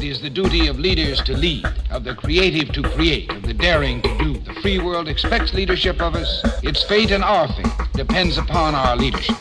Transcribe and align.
It 0.00 0.06
is 0.06 0.22
the 0.22 0.30
duty 0.30 0.66
of 0.66 0.78
leaders 0.78 1.20
to 1.24 1.36
lead, 1.36 1.62
of 1.90 2.04
the 2.04 2.14
creative 2.14 2.72
to 2.72 2.80
create, 2.82 3.30
of 3.30 3.42
the 3.42 3.52
daring 3.52 4.00
to 4.00 4.08
do. 4.16 4.32
The 4.38 4.54
free 4.62 4.78
world 4.78 5.08
expects 5.08 5.52
leadership 5.52 6.00
of 6.00 6.14
us. 6.14 6.40
Its 6.62 6.82
fate 6.82 7.10
and 7.10 7.22
our 7.22 7.46
fate 7.48 7.66
depends 7.92 8.38
upon 8.38 8.74
our 8.74 8.96
leadership. 8.96 9.36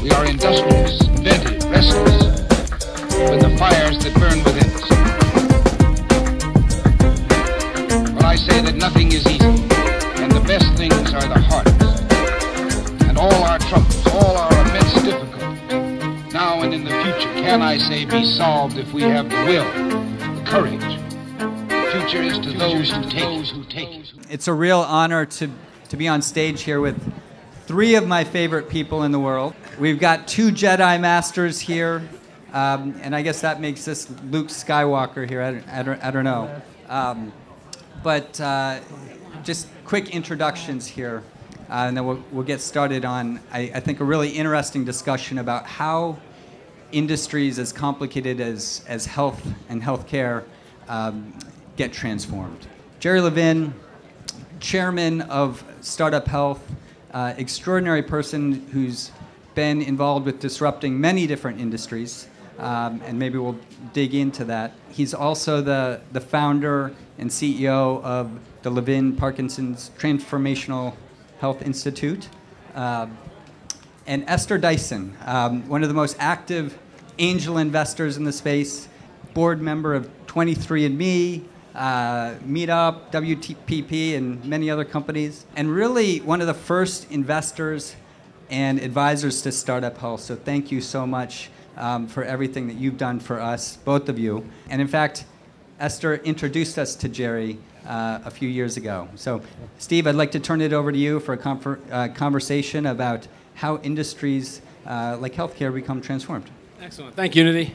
We 0.00 0.12
are 0.12 0.24
industrious, 0.24 1.02
inventive, 1.08 1.68
restless, 1.68 2.22
with 3.28 3.40
the 3.40 3.56
fires 3.58 3.98
that 4.04 4.14
burn 4.14 4.44
within 4.44 4.70
us. 4.70 4.88
But 8.14 8.24
I 8.24 8.36
say 8.36 8.60
that 8.60 8.76
nothing 8.76 9.10
is 9.10 9.26
easy, 9.26 9.45
can 17.56 17.62
I 17.62 17.78
say 17.78 18.04
be 18.04 18.22
solved 18.22 18.76
if 18.76 18.92
we 18.92 19.00
have 19.00 19.30
the 19.30 19.44
will, 19.46 19.64
the 19.64 20.44
courage. 20.44 20.78
The 20.78 21.90
future 21.90 22.22
is 22.22 22.38
to 22.40 22.52
those 22.52 22.90
who 22.90 23.02
take 23.04 23.22
those 23.22 23.50
who 23.50 23.64
take 23.64 23.88
it. 23.94 24.12
It's 24.28 24.46
a 24.46 24.52
real 24.52 24.80
honor 24.80 25.24
to, 25.24 25.50
to 25.88 25.96
be 25.96 26.06
on 26.06 26.20
stage 26.20 26.64
here 26.64 26.82
with 26.82 27.00
three 27.64 27.94
of 27.94 28.06
my 28.06 28.24
favorite 28.24 28.68
people 28.68 29.04
in 29.04 29.10
the 29.10 29.18
world. 29.18 29.54
We've 29.78 29.98
got 29.98 30.28
two 30.28 30.50
Jedi 30.50 31.00
Masters 31.00 31.58
here, 31.58 32.06
um, 32.52 32.94
and 33.00 33.16
I 33.16 33.22
guess 33.22 33.40
that 33.40 33.58
makes 33.58 33.86
this 33.86 34.10
Luke 34.24 34.48
Skywalker 34.48 35.26
here. 35.26 35.40
I 35.40 35.52
don't, 35.52 35.68
I 35.68 35.82
don't, 35.82 36.04
I 36.04 36.10
don't 36.10 36.24
know. 36.24 36.62
Um, 36.90 37.32
but 38.02 38.38
uh, 38.38 38.80
just 39.44 39.66
quick 39.86 40.10
introductions 40.10 40.86
here, 40.86 41.22
uh, 41.70 41.86
and 41.88 41.96
then 41.96 42.04
we'll, 42.04 42.22
we'll 42.32 42.44
get 42.44 42.60
started 42.60 43.06
on, 43.06 43.40
I, 43.50 43.72
I 43.76 43.80
think, 43.80 44.00
a 44.00 44.04
really 44.04 44.28
interesting 44.28 44.84
discussion 44.84 45.38
about 45.38 45.64
how 45.64 46.18
industries 46.92 47.58
as 47.58 47.72
complicated 47.72 48.40
as, 48.40 48.84
as 48.88 49.06
health 49.06 49.46
and 49.68 49.82
healthcare 49.82 50.44
um, 50.88 51.32
get 51.76 51.92
transformed. 51.92 52.66
Jerry 53.00 53.20
Levin, 53.20 53.74
chairman 54.60 55.22
of 55.22 55.64
Startup 55.80 56.26
Health, 56.26 56.60
uh, 57.12 57.34
extraordinary 57.36 58.02
person 58.02 58.66
who's 58.72 59.10
been 59.54 59.80
involved 59.80 60.26
with 60.26 60.38
disrupting 60.40 61.00
many 61.00 61.26
different 61.26 61.60
industries, 61.60 62.28
um, 62.58 63.02
and 63.04 63.18
maybe 63.18 63.38
we'll 63.38 63.58
dig 63.92 64.14
into 64.14 64.44
that. 64.44 64.72
He's 64.90 65.14
also 65.14 65.60
the, 65.60 66.00
the 66.12 66.20
founder 66.20 66.92
and 67.18 67.30
CEO 67.30 68.02
of 68.02 68.30
the 68.62 68.70
Levin 68.70 69.16
Parkinson's 69.16 69.90
Transformational 69.98 70.94
Health 71.38 71.62
Institute. 71.62 72.28
Uh, 72.74 73.06
and 74.06 74.24
Esther 74.28 74.58
Dyson, 74.58 75.16
um, 75.24 75.68
one 75.68 75.82
of 75.82 75.88
the 75.88 75.94
most 75.94 76.16
active 76.18 76.78
angel 77.18 77.58
investors 77.58 78.16
in 78.16 78.24
the 78.24 78.32
space, 78.32 78.88
board 79.34 79.60
member 79.60 79.94
of 79.94 80.08
23andMe, 80.26 81.44
uh, 81.74 82.34
Meetup, 82.46 83.10
WTPP, 83.10 84.16
and 84.16 84.44
many 84.44 84.70
other 84.70 84.84
companies, 84.84 85.44
and 85.56 85.70
really 85.70 86.18
one 86.20 86.40
of 86.40 86.46
the 86.46 86.54
first 86.54 87.10
investors 87.10 87.96
and 88.48 88.78
advisors 88.80 89.42
to 89.42 89.50
Startup 89.50 89.96
Health. 89.98 90.20
So 90.20 90.36
thank 90.36 90.70
you 90.70 90.80
so 90.80 91.06
much 91.06 91.50
um, 91.76 92.06
for 92.06 92.22
everything 92.22 92.68
that 92.68 92.76
you've 92.76 92.96
done 92.96 93.18
for 93.18 93.40
us, 93.40 93.76
both 93.78 94.08
of 94.08 94.18
you. 94.18 94.48
And 94.70 94.80
in 94.80 94.88
fact, 94.88 95.24
Esther 95.80 96.14
introduced 96.14 96.78
us 96.78 96.94
to 96.96 97.08
Jerry 97.08 97.58
uh, 97.86 98.20
a 98.24 98.30
few 98.30 98.48
years 98.48 98.76
ago. 98.76 99.08
So, 99.14 99.42
Steve, 99.78 100.06
I'd 100.06 100.14
like 100.14 100.30
to 100.32 100.40
turn 100.40 100.60
it 100.60 100.72
over 100.72 100.90
to 100.90 100.98
you 100.98 101.20
for 101.20 101.34
a 101.34 101.94
uh, 101.94 102.08
conversation 102.08 102.86
about 102.86 103.28
how 103.56 103.78
industries 103.78 104.60
uh, 104.86 105.16
like 105.20 105.34
healthcare 105.34 105.74
become 105.74 106.00
transformed. 106.00 106.48
Excellent. 106.80 107.16
Thank 107.16 107.34
you, 107.34 107.44
Unity. 107.44 107.74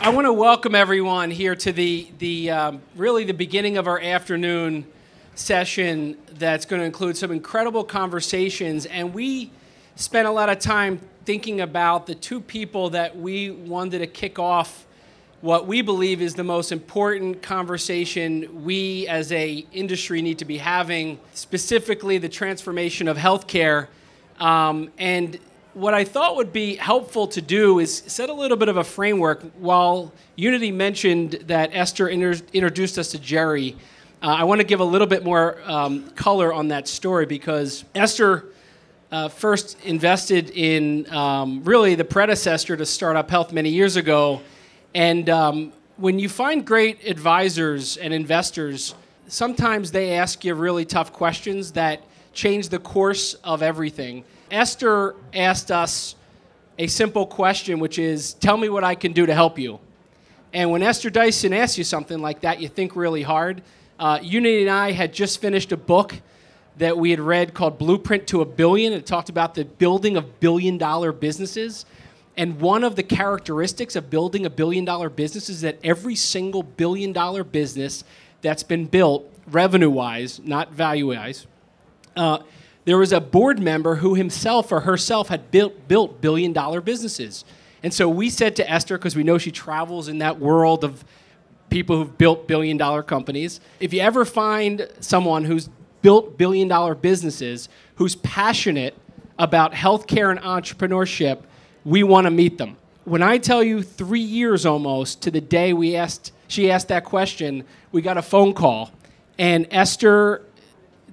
I 0.00 0.10
want 0.10 0.26
to 0.26 0.32
welcome 0.32 0.74
everyone 0.74 1.30
here 1.30 1.56
to 1.56 1.72
the, 1.72 2.08
the 2.18 2.50
um, 2.50 2.80
really 2.96 3.24
the 3.24 3.34
beginning 3.34 3.76
of 3.76 3.86
our 3.88 4.00
afternoon 4.00 4.86
session 5.34 6.16
that's 6.34 6.64
going 6.64 6.80
to 6.80 6.86
include 6.86 7.16
some 7.16 7.32
incredible 7.32 7.82
conversations. 7.84 8.86
And 8.86 9.12
we 9.12 9.50
spent 9.96 10.28
a 10.28 10.30
lot 10.30 10.48
of 10.48 10.60
time 10.60 11.00
thinking 11.24 11.60
about 11.60 12.06
the 12.06 12.14
two 12.14 12.40
people 12.40 12.90
that 12.90 13.18
we 13.18 13.50
wanted 13.50 13.98
to 13.98 14.06
kick 14.06 14.38
off 14.38 14.86
what 15.40 15.68
we 15.68 15.82
believe 15.82 16.20
is 16.20 16.34
the 16.34 16.44
most 16.44 16.72
important 16.72 17.42
conversation 17.42 18.64
we 18.64 19.06
as 19.06 19.30
a 19.30 19.64
industry 19.72 20.20
need 20.20 20.38
to 20.38 20.44
be 20.44 20.58
having, 20.58 21.20
specifically 21.32 22.18
the 22.18 22.28
transformation 22.28 23.06
of 23.06 23.16
healthcare. 23.16 23.86
Um, 24.40 24.90
and 24.98 25.38
what 25.74 25.94
I 25.94 26.02
thought 26.04 26.34
would 26.34 26.52
be 26.52 26.74
helpful 26.74 27.28
to 27.28 27.40
do 27.40 27.78
is 27.78 28.02
set 28.06 28.30
a 28.30 28.32
little 28.32 28.56
bit 28.56 28.68
of 28.68 28.78
a 28.78 28.84
framework. 28.84 29.42
While 29.58 30.12
Unity 30.34 30.72
mentioned 30.72 31.44
that 31.46 31.70
Esther 31.72 32.08
inter- 32.08 32.44
introduced 32.52 32.98
us 32.98 33.12
to 33.12 33.18
Jerry, 33.20 33.76
uh, 34.20 34.26
I 34.26 34.42
want 34.42 34.60
to 34.60 34.66
give 34.66 34.80
a 34.80 34.84
little 34.84 35.06
bit 35.06 35.22
more 35.22 35.60
um, 35.66 36.10
color 36.10 36.52
on 36.52 36.68
that 36.68 36.88
story 36.88 37.26
because 37.26 37.84
Esther 37.94 38.46
uh, 39.12 39.28
first 39.28 39.80
invested 39.84 40.50
in 40.50 41.08
um, 41.14 41.62
really 41.62 41.94
the 41.94 42.04
predecessor 42.04 42.76
to 42.76 42.84
Startup 42.84 43.30
Health 43.30 43.52
many 43.52 43.70
years 43.70 43.94
ago. 43.94 44.40
And 44.98 45.30
um, 45.30 45.72
when 45.96 46.18
you 46.18 46.28
find 46.28 46.66
great 46.66 47.06
advisors 47.06 47.98
and 47.98 48.12
investors, 48.12 48.96
sometimes 49.28 49.92
they 49.92 50.14
ask 50.14 50.44
you 50.44 50.56
really 50.56 50.84
tough 50.84 51.12
questions 51.12 51.70
that 51.74 52.02
change 52.32 52.68
the 52.68 52.80
course 52.80 53.34
of 53.44 53.62
everything. 53.62 54.24
Esther 54.50 55.14
asked 55.32 55.70
us 55.70 56.16
a 56.80 56.88
simple 56.88 57.26
question, 57.26 57.78
which 57.78 58.00
is 58.00 58.34
Tell 58.34 58.56
me 58.56 58.68
what 58.68 58.82
I 58.82 58.96
can 58.96 59.12
do 59.12 59.24
to 59.24 59.32
help 59.32 59.56
you. 59.56 59.78
And 60.52 60.72
when 60.72 60.82
Esther 60.82 61.10
Dyson 61.10 61.52
asks 61.52 61.78
you 61.78 61.84
something 61.84 62.18
like 62.18 62.40
that, 62.40 62.60
you 62.60 62.66
think 62.66 62.96
really 62.96 63.22
hard. 63.22 63.62
Uh, 64.00 64.18
Unity 64.20 64.62
and 64.62 64.70
I 64.70 64.90
had 64.90 65.12
just 65.12 65.40
finished 65.40 65.70
a 65.70 65.76
book 65.76 66.20
that 66.78 66.98
we 66.98 67.10
had 67.10 67.20
read 67.20 67.54
called 67.54 67.78
Blueprint 67.78 68.26
to 68.28 68.40
a 68.40 68.44
Billion. 68.44 68.92
It 68.92 69.06
talked 69.06 69.28
about 69.28 69.54
the 69.54 69.64
building 69.64 70.16
of 70.16 70.40
billion 70.40 70.76
dollar 70.76 71.12
businesses. 71.12 71.86
And 72.38 72.60
one 72.60 72.84
of 72.84 72.94
the 72.94 73.02
characteristics 73.02 73.96
of 73.96 74.10
building 74.10 74.46
a 74.46 74.50
billion 74.50 74.84
dollar 74.84 75.10
business 75.10 75.48
is 75.48 75.62
that 75.62 75.78
every 75.82 76.14
single 76.14 76.62
billion 76.62 77.12
dollar 77.12 77.42
business 77.42 78.04
that's 78.42 78.62
been 78.62 78.86
built, 78.86 79.28
revenue 79.48 79.90
wise, 79.90 80.40
not 80.44 80.72
value 80.72 81.08
wise, 81.08 81.48
uh, 82.16 82.38
there 82.84 82.96
was 82.96 83.12
a 83.12 83.20
board 83.20 83.58
member 83.58 83.96
who 83.96 84.14
himself 84.14 84.70
or 84.70 84.80
herself 84.80 85.28
had 85.28 85.50
built, 85.50 85.88
built 85.88 86.20
billion 86.20 86.52
dollar 86.52 86.80
businesses. 86.80 87.44
And 87.82 87.92
so 87.92 88.08
we 88.08 88.30
said 88.30 88.54
to 88.56 88.70
Esther, 88.70 88.98
because 88.98 89.16
we 89.16 89.24
know 89.24 89.36
she 89.36 89.50
travels 89.50 90.06
in 90.06 90.18
that 90.18 90.38
world 90.38 90.84
of 90.84 91.04
people 91.70 91.96
who've 91.96 92.16
built 92.16 92.46
billion 92.46 92.76
dollar 92.76 93.02
companies, 93.02 93.60
if 93.80 93.92
you 93.92 94.00
ever 94.00 94.24
find 94.24 94.88
someone 95.00 95.44
who's 95.44 95.68
built 96.02 96.38
billion 96.38 96.68
dollar 96.68 96.94
businesses, 96.94 97.68
who's 97.96 98.14
passionate 98.14 98.94
about 99.40 99.72
healthcare 99.72 100.30
and 100.30 100.40
entrepreneurship, 100.40 101.40
we 101.88 102.02
want 102.02 102.26
to 102.26 102.30
meet 102.30 102.58
them. 102.58 102.76
When 103.04 103.22
I 103.22 103.38
tell 103.38 103.62
you 103.62 103.82
three 103.82 104.20
years 104.20 104.66
almost 104.66 105.22
to 105.22 105.30
the 105.30 105.40
day 105.40 105.72
we 105.72 105.96
asked, 105.96 106.32
she 106.46 106.70
asked 106.70 106.88
that 106.88 107.04
question, 107.04 107.64
we 107.92 108.02
got 108.02 108.18
a 108.18 108.22
phone 108.22 108.52
call. 108.52 108.90
And 109.38 109.66
Esther 109.70 110.44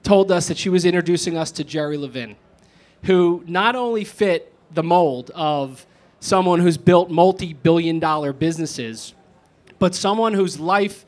told 0.04 0.34
us 0.34 0.50
that 0.50 0.58
she 0.58 0.68
was 0.68 0.84
introducing 0.84 1.38
us 1.38 1.50
to 1.52 1.64
Jerry 1.64 1.96
Levin, 1.96 2.36
who 3.04 3.42
not 3.48 3.78
only 3.78 4.04
fit 4.04 4.54
the 4.74 4.84
mold 4.84 5.32
of 5.34 5.86
someone 6.20 6.60
who's 6.60 6.78
built 6.78 7.10
multi 7.10 7.54
billion 7.54 8.00
dollar 8.00 8.34
businesses, 8.34 9.14
but 9.80 9.96
someone 9.96 10.34
whose 10.34 10.60
life 10.60 11.06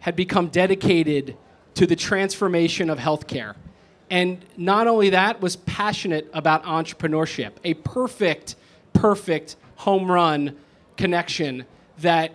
had 0.00 0.16
become 0.16 0.48
dedicated 0.48 1.36
to 1.74 1.86
the 1.86 1.96
transformation 1.96 2.88
of 2.88 2.98
healthcare. 2.98 3.56
And 4.08 4.42
not 4.56 4.86
only 4.86 5.10
that, 5.10 5.42
was 5.42 5.56
passionate 5.56 6.30
about 6.32 6.64
entrepreneurship. 6.64 7.52
A 7.64 7.74
perfect, 7.74 8.56
perfect 8.92 9.56
home 9.76 10.10
run 10.10 10.56
connection 10.96 11.64
that 11.98 12.32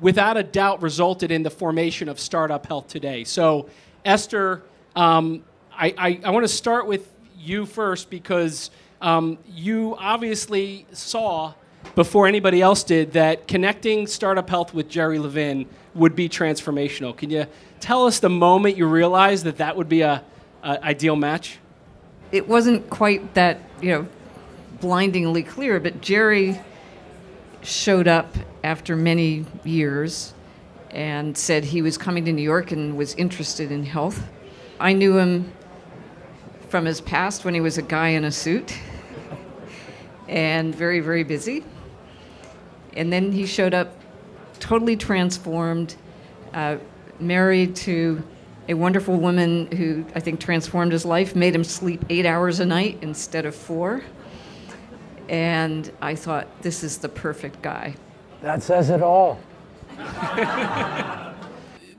without 0.00 0.36
a 0.36 0.42
doubt 0.42 0.82
resulted 0.82 1.30
in 1.30 1.42
the 1.42 1.50
formation 1.50 2.08
of 2.08 2.18
Startup 2.18 2.64
Health 2.66 2.88
today. 2.88 3.24
So, 3.24 3.68
Esther, 4.04 4.62
um, 4.94 5.44
I, 5.72 5.94
I, 5.98 6.20
I 6.24 6.30
want 6.30 6.44
to 6.44 6.52
start 6.52 6.86
with 6.86 7.12
you 7.38 7.66
first 7.66 8.08
because 8.08 8.70
um, 9.00 9.38
you 9.46 9.96
obviously 9.98 10.86
saw 10.92 11.54
before 11.94 12.26
anybody 12.26 12.60
else 12.62 12.82
did 12.82 13.12
that 13.12 13.46
connecting 13.46 14.06
Startup 14.06 14.48
Health 14.48 14.74
with 14.74 14.88
Jerry 14.88 15.18
Levin 15.18 15.66
would 15.94 16.16
be 16.16 16.28
transformational. 16.28 17.16
Can 17.16 17.30
you 17.30 17.46
tell 17.80 18.06
us 18.06 18.18
the 18.18 18.28
moment 18.28 18.76
you 18.76 18.86
realized 18.86 19.44
that 19.44 19.58
that 19.58 19.76
would 19.76 19.88
be 19.88 20.00
a, 20.00 20.22
a 20.62 20.84
ideal 20.84 21.16
match? 21.16 21.58
It 22.32 22.48
wasn't 22.48 22.90
quite 22.90 23.34
that 23.34 23.60
you 23.80 23.90
know 23.90 24.08
blindingly 24.80 25.42
clear, 25.42 25.80
but 25.80 26.00
Jerry 26.00 26.60
showed 27.62 28.08
up 28.08 28.34
after 28.62 28.96
many 28.96 29.44
years 29.64 30.34
and 30.90 31.36
said 31.36 31.64
he 31.64 31.82
was 31.82 31.98
coming 31.98 32.24
to 32.24 32.32
New 32.32 32.42
York 32.42 32.72
and 32.72 32.96
was 32.96 33.14
interested 33.14 33.70
in 33.70 33.84
health. 33.84 34.22
I 34.78 34.92
knew 34.92 35.18
him 35.18 35.52
from 36.68 36.84
his 36.84 37.00
past 37.00 37.44
when 37.44 37.54
he 37.54 37.60
was 37.60 37.78
a 37.78 37.82
guy 37.82 38.08
in 38.08 38.24
a 38.24 38.32
suit. 38.32 38.76
and 40.28 40.74
very, 40.74 41.00
very 41.00 41.24
busy. 41.24 41.64
And 42.94 43.12
then 43.12 43.32
he 43.32 43.46
showed 43.46 43.74
up 43.74 43.94
totally 44.58 44.96
transformed, 44.96 45.96
uh, 46.54 46.78
married 47.20 47.76
to 47.76 48.22
a 48.68 48.74
wonderful 48.74 49.16
woman 49.16 49.70
who 49.72 50.04
I 50.14 50.20
think 50.20 50.40
transformed 50.40 50.92
his 50.92 51.04
life, 51.04 51.36
made 51.36 51.54
him 51.54 51.62
sleep 51.62 52.04
eight 52.08 52.26
hours 52.26 52.58
a 52.58 52.66
night 52.66 52.98
instead 53.02 53.46
of 53.46 53.54
four. 53.54 54.02
And 55.28 55.90
I 56.00 56.14
thought, 56.14 56.46
this 56.62 56.84
is 56.84 56.98
the 56.98 57.08
perfect 57.08 57.62
guy. 57.62 57.94
That 58.42 58.62
says 58.62 58.90
it 58.90 59.02
all. 59.02 59.40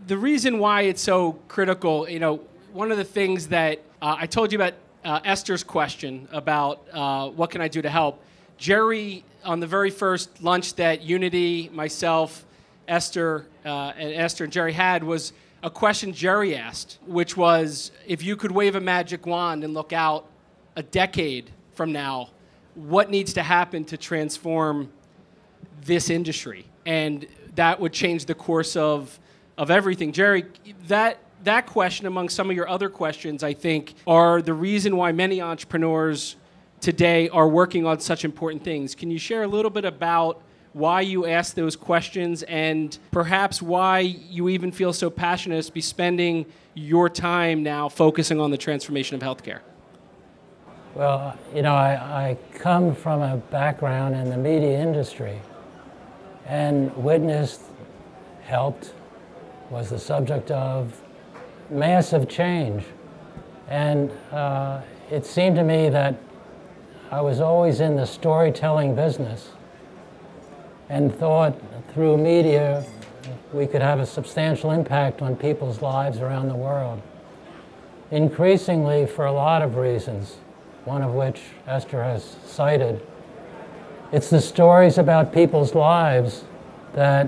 the 0.08 0.18
reason 0.18 0.60
why 0.60 0.84
it's 0.84 1.02
so 1.02 1.34
critical, 1.48 2.08
you 2.10 2.20
know, 2.20 2.42
one 2.72 2.92
of 2.92 2.98
the 2.98 3.04
things 3.04 3.48
that 3.48 3.80
uh, 4.02 4.16
I 4.20 4.28
told 4.28 4.52
you 4.52 4.58
about 4.58 4.74
uh, 5.04 5.20
Esther's 5.24 5.64
question 5.64 6.28
about 6.32 6.86
uh, 6.92 7.30
what 7.30 7.50
can 7.50 7.62
I 7.62 7.68
do 7.68 7.82
to 7.82 7.90
help. 7.90 8.22
Jerry, 8.58 9.24
on 9.44 9.60
the 9.60 9.68
very 9.68 9.90
first 9.90 10.44
lunch 10.44 10.76
that 10.76 11.02
Unity, 11.02 11.70
myself, 11.74 12.46
Esther, 12.88 13.46
uh, 13.66 13.94
and 13.98 14.14
Esther 14.14 14.46
and 14.46 14.54
Jerry 14.54 14.74
had 14.74 15.04
was 15.04 15.34
a 15.64 15.70
question 15.70 16.14
Jerry 16.14 16.56
asked, 16.56 17.00
which 17.06 17.36
was 17.36 17.92
if 18.06 18.24
you 18.24 18.36
could 18.36 18.52
wave 18.52 18.76
a 18.76 18.82
magic 18.82 19.26
wand 19.26 19.64
and 19.64 19.74
look 19.74 19.94
out 19.94 20.26
a 20.76 20.84
decade 20.84 21.52
from 21.74 21.92
now, 21.92 22.30
what 22.78 23.10
needs 23.10 23.34
to 23.34 23.44
happen 23.44 23.84
to 23.86 23.98
transform 23.98 24.90
this 25.84 26.10
industry? 26.10 26.66
And 26.86 27.26
that 27.56 27.80
would 27.80 27.92
change 27.92 28.26
the 28.26 28.36
course 28.36 28.76
of, 28.76 29.20
of 29.58 29.72
everything. 29.72 30.12
Jerry, 30.12 30.46
that, 30.88 31.18
that 31.44 31.66
question, 31.66 32.06
among 32.06 32.30
some 32.30 32.50
of 32.50 32.56
your 32.56 32.70
other 32.70 32.88
questions, 32.88 33.44
I 33.44 33.54
think, 33.54 33.96
are 34.06 34.44
the 34.44 34.54
reason 34.54 34.96
why 34.96 35.12
many 35.12 35.42
entrepreneurs 35.42 36.36
today 36.80 37.30
are 37.30 37.48
working 37.48 37.88
on 37.88 38.00
such 38.00 38.24
important 38.24 38.64
things. 38.64 38.94
Can 38.94 39.10
you 39.10 39.18
share 39.18 39.42
a 39.42 39.48
little 39.48 39.72
bit 39.72 39.84
about 39.84 40.44
why 40.74 41.02
you 41.02 41.26
ask 41.26 41.56
those 41.56 41.76
questions 41.76 42.44
and 42.44 43.00
perhaps 43.10 43.60
why 43.60 44.00
you 44.02 44.50
even 44.50 44.72
feel 44.72 44.94
so 44.94 45.10
passionate 45.10 45.66
to 45.66 45.72
be 45.72 45.82
spending 45.82 46.46
your 46.76 47.10
time 47.10 47.64
now 47.64 47.90
focusing 47.90 48.40
on 48.40 48.52
the 48.52 48.58
transformation 48.58 49.16
of 49.16 49.22
healthcare? 49.24 49.62
Well, 50.98 51.38
you 51.54 51.62
know, 51.62 51.76
I, 51.76 51.92
I 51.92 52.38
come 52.56 52.96
from 52.96 53.22
a 53.22 53.38
background 53.38 54.16
in 54.16 54.32
the 54.32 54.38
media 54.38 54.82
industry 54.82 55.40
and 56.48 56.92
witnessed, 56.98 57.62
helped, 58.42 58.96
was 59.70 59.92
the 59.92 60.00
subject 60.00 60.50
of 60.50 61.00
massive 61.70 62.28
change. 62.28 62.84
And 63.68 64.10
uh, 64.32 64.82
it 65.12 65.24
seemed 65.24 65.56
to 65.58 65.64
me 65.64 65.90
that 65.90 66.16
I 67.12 67.22
was 67.22 67.42
always 67.42 67.80
in 67.80 67.96
the 67.96 68.08
storytelling 68.08 68.96
business 68.96 69.52
and 70.90 71.16
thought 71.16 71.54
through 71.94 72.18
media 72.18 72.84
we 73.54 73.68
could 73.68 73.84
have 73.84 74.00
a 74.00 74.06
substantial 74.08 74.72
impact 74.72 75.22
on 75.22 75.36
people's 75.36 75.80
lives 75.80 76.22
around 76.22 76.48
the 76.48 76.56
world. 76.56 77.00
Increasingly, 78.10 79.06
for 79.06 79.28
a 79.28 79.32
lot 79.32 79.62
of 79.62 79.76
reasons, 79.76 80.38
one 80.88 81.02
of 81.02 81.14
which 81.14 81.42
Esther 81.68 82.02
has 82.02 82.38
cited, 82.46 83.06
it's 84.12 84.30
the 84.30 84.42
stories 84.42 84.98
about 84.98 85.34
people's 85.34 85.76
lives 85.76 86.46
that 86.94 87.28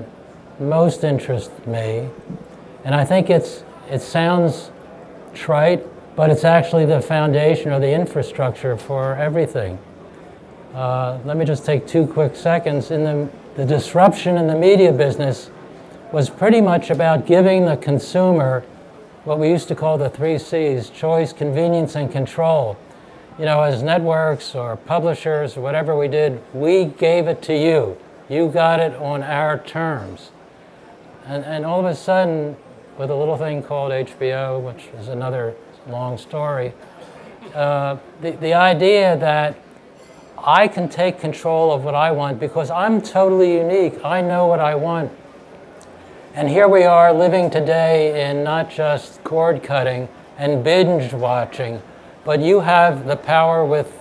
most 0.60 1.04
interest 1.04 1.52
me. 1.68 2.10
And 2.86 2.96
I 2.96 3.04
think 3.04 3.30
it's, 3.30 3.64
it 3.90 4.02
sounds 4.02 4.72
trite, 5.34 5.86
but 6.16 6.30
it's 6.30 6.46
actually 6.46 6.86
the 6.86 7.02
foundation 7.02 7.72
or 7.72 7.80
the 7.80 7.92
infrastructure 7.92 8.78
for 8.78 9.16
everything. 9.16 9.78
Uh, 10.74 11.20
let 11.26 11.36
me 11.36 11.46
just 11.46 11.66
take 11.66 11.86
two 11.86 12.08
quick 12.08 12.36
seconds. 12.36 12.92
In 12.92 13.04
the 13.04 13.30
the 13.60 13.66
disruption 13.66 14.38
in 14.38 14.48
the 14.48 14.56
media 14.56 14.94
business 14.94 15.50
was 16.14 16.30
pretty 16.30 16.62
much 16.62 16.90
about 16.90 17.26
giving 17.26 17.66
the 17.66 17.76
consumer 17.76 18.64
what 19.26 19.38
we 19.38 19.50
used 19.50 19.68
to 19.68 19.76
call 19.76 19.98
the 19.98 20.10
three 20.10 20.38
C's 20.38 20.90
choice, 20.90 21.34
convenience, 21.34 21.94
and 21.98 22.10
control. 22.10 22.78
You 23.40 23.46
know, 23.46 23.62
as 23.62 23.82
networks 23.82 24.54
or 24.54 24.76
publishers 24.76 25.56
or 25.56 25.62
whatever 25.62 25.96
we 25.96 26.10
did, 26.10 26.42
we 26.54 26.84
gave 26.84 27.30
it 27.30 27.42
to 27.44 27.58
you. 27.58 27.98
You 28.28 28.50
got 28.50 28.82
it 28.82 28.94
on 28.96 29.24
our 29.24 29.58
terms. 29.58 30.32
And, 31.26 31.46
and 31.46 31.66
all 31.66 31.80
of 31.80 31.86
a 31.86 31.96
sudden, 31.96 32.58
with 32.98 33.10
a 33.10 33.16
little 33.16 33.38
thing 33.38 33.64
called 33.64 33.94
HBO, 33.94 34.62
which 34.62 34.88
is 35.00 35.08
another 35.08 35.56
long 35.88 36.18
story, 36.18 36.74
uh, 37.56 37.96
the, 38.20 38.32
the 38.32 38.54
idea 38.54 39.16
that 39.16 39.56
I 40.38 40.68
can 40.68 40.90
take 40.90 41.22
control 41.22 41.72
of 41.72 41.86
what 41.86 41.96
I 41.96 42.12
want 42.12 42.42
because 42.42 42.70
I'm 42.70 43.02
totally 43.02 43.54
unique. 43.54 44.04
I 44.04 44.20
know 44.20 44.48
what 44.48 44.60
I 44.60 44.76
want. 44.76 45.14
And 46.36 46.50
here 46.50 46.68
we 46.68 46.84
are 46.84 47.14
living 47.14 47.50
today 47.50 48.30
in 48.30 48.44
not 48.44 48.70
just 48.70 49.24
cord 49.24 49.64
cutting 49.64 50.10
and 50.38 50.62
binge 50.62 51.14
watching, 51.14 51.82
but 52.26 52.40
you 52.40 52.60
have 52.62 53.06
the 53.06 53.16
power 53.16 53.66
with 53.66 53.94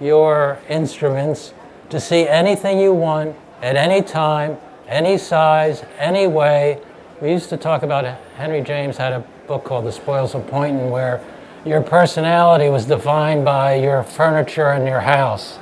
your 0.00 0.58
instruments 0.68 1.52
to 1.90 2.00
see 2.00 2.26
anything 2.26 2.78
you 2.78 2.92
want 2.92 3.36
at 3.60 3.76
any 3.76 4.02
time, 4.02 4.56
any 4.88 5.16
size, 5.16 5.84
any 5.98 6.26
way. 6.26 6.80
We 7.20 7.30
used 7.30 7.50
to 7.50 7.56
talk 7.56 7.82
about 7.82 8.04
Henry 8.36 8.62
James 8.62 8.96
had 8.96 9.12
a 9.12 9.20
book 9.46 9.64
called 9.64 9.84
The 9.84 9.92
Spoils 9.92 10.34
of 10.34 10.46
Poynton 10.48 10.90
where 10.90 11.22
your 11.64 11.80
personality 11.80 12.68
was 12.68 12.86
defined 12.86 13.44
by 13.44 13.74
your 13.74 14.02
furniture 14.02 14.72
in 14.72 14.86
your 14.86 15.00
house. 15.00 15.58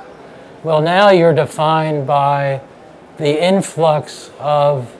Well, 0.63 0.81
now 0.81 1.11
you're 1.11 1.33
defined 1.33 2.07
by 2.07 2.61
the 3.17 3.43
influx 3.43 4.31
of 4.39 4.95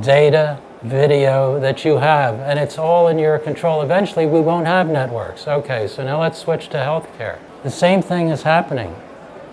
data, 0.00 0.60
video 0.84 1.58
that 1.60 1.84
you 1.84 1.96
have, 1.96 2.38
and 2.40 2.58
it's 2.58 2.78
all 2.78 3.08
in 3.08 3.18
your 3.18 3.38
control. 3.38 3.82
Eventually, 3.82 4.26
we 4.26 4.40
won't 4.40 4.66
have 4.66 4.88
networks. 4.88 5.48
Okay, 5.48 5.88
so 5.88 6.04
now 6.04 6.20
let's 6.20 6.38
switch 6.38 6.68
to 6.68 6.76
healthcare. 6.76 7.38
The 7.62 7.70
same 7.70 8.02
thing 8.02 8.28
is 8.28 8.42
happening. 8.42 8.94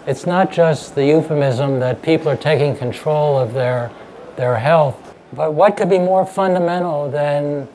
It's 0.05 0.25
not 0.25 0.51
just 0.51 0.95
the 0.95 1.05
euphemism 1.05 1.79
that 1.79 2.01
people 2.01 2.29
are 2.29 2.37
taking 2.37 2.75
control 2.75 3.37
of 3.37 3.53
their, 3.53 3.91
their 4.35 4.57
health, 4.57 5.15
but 5.33 5.53
what 5.53 5.77
could 5.77 5.89
be 5.89 5.99
more 5.99 6.25
fundamental 6.25 7.09
than 7.09 7.67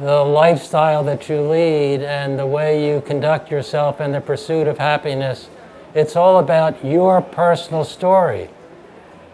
the 0.00 0.22
lifestyle 0.22 1.02
that 1.04 1.28
you 1.28 1.40
lead 1.40 2.02
and 2.02 2.38
the 2.38 2.46
way 2.46 2.88
you 2.88 3.00
conduct 3.00 3.50
yourself 3.50 4.00
in 4.00 4.12
the 4.12 4.20
pursuit 4.20 4.68
of 4.68 4.78
happiness 4.78 5.48
it's 5.94 6.16
all 6.16 6.38
about 6.38 6.84
your 6.84 7.22
personal 7.22 7.82
story. 7.84 8.48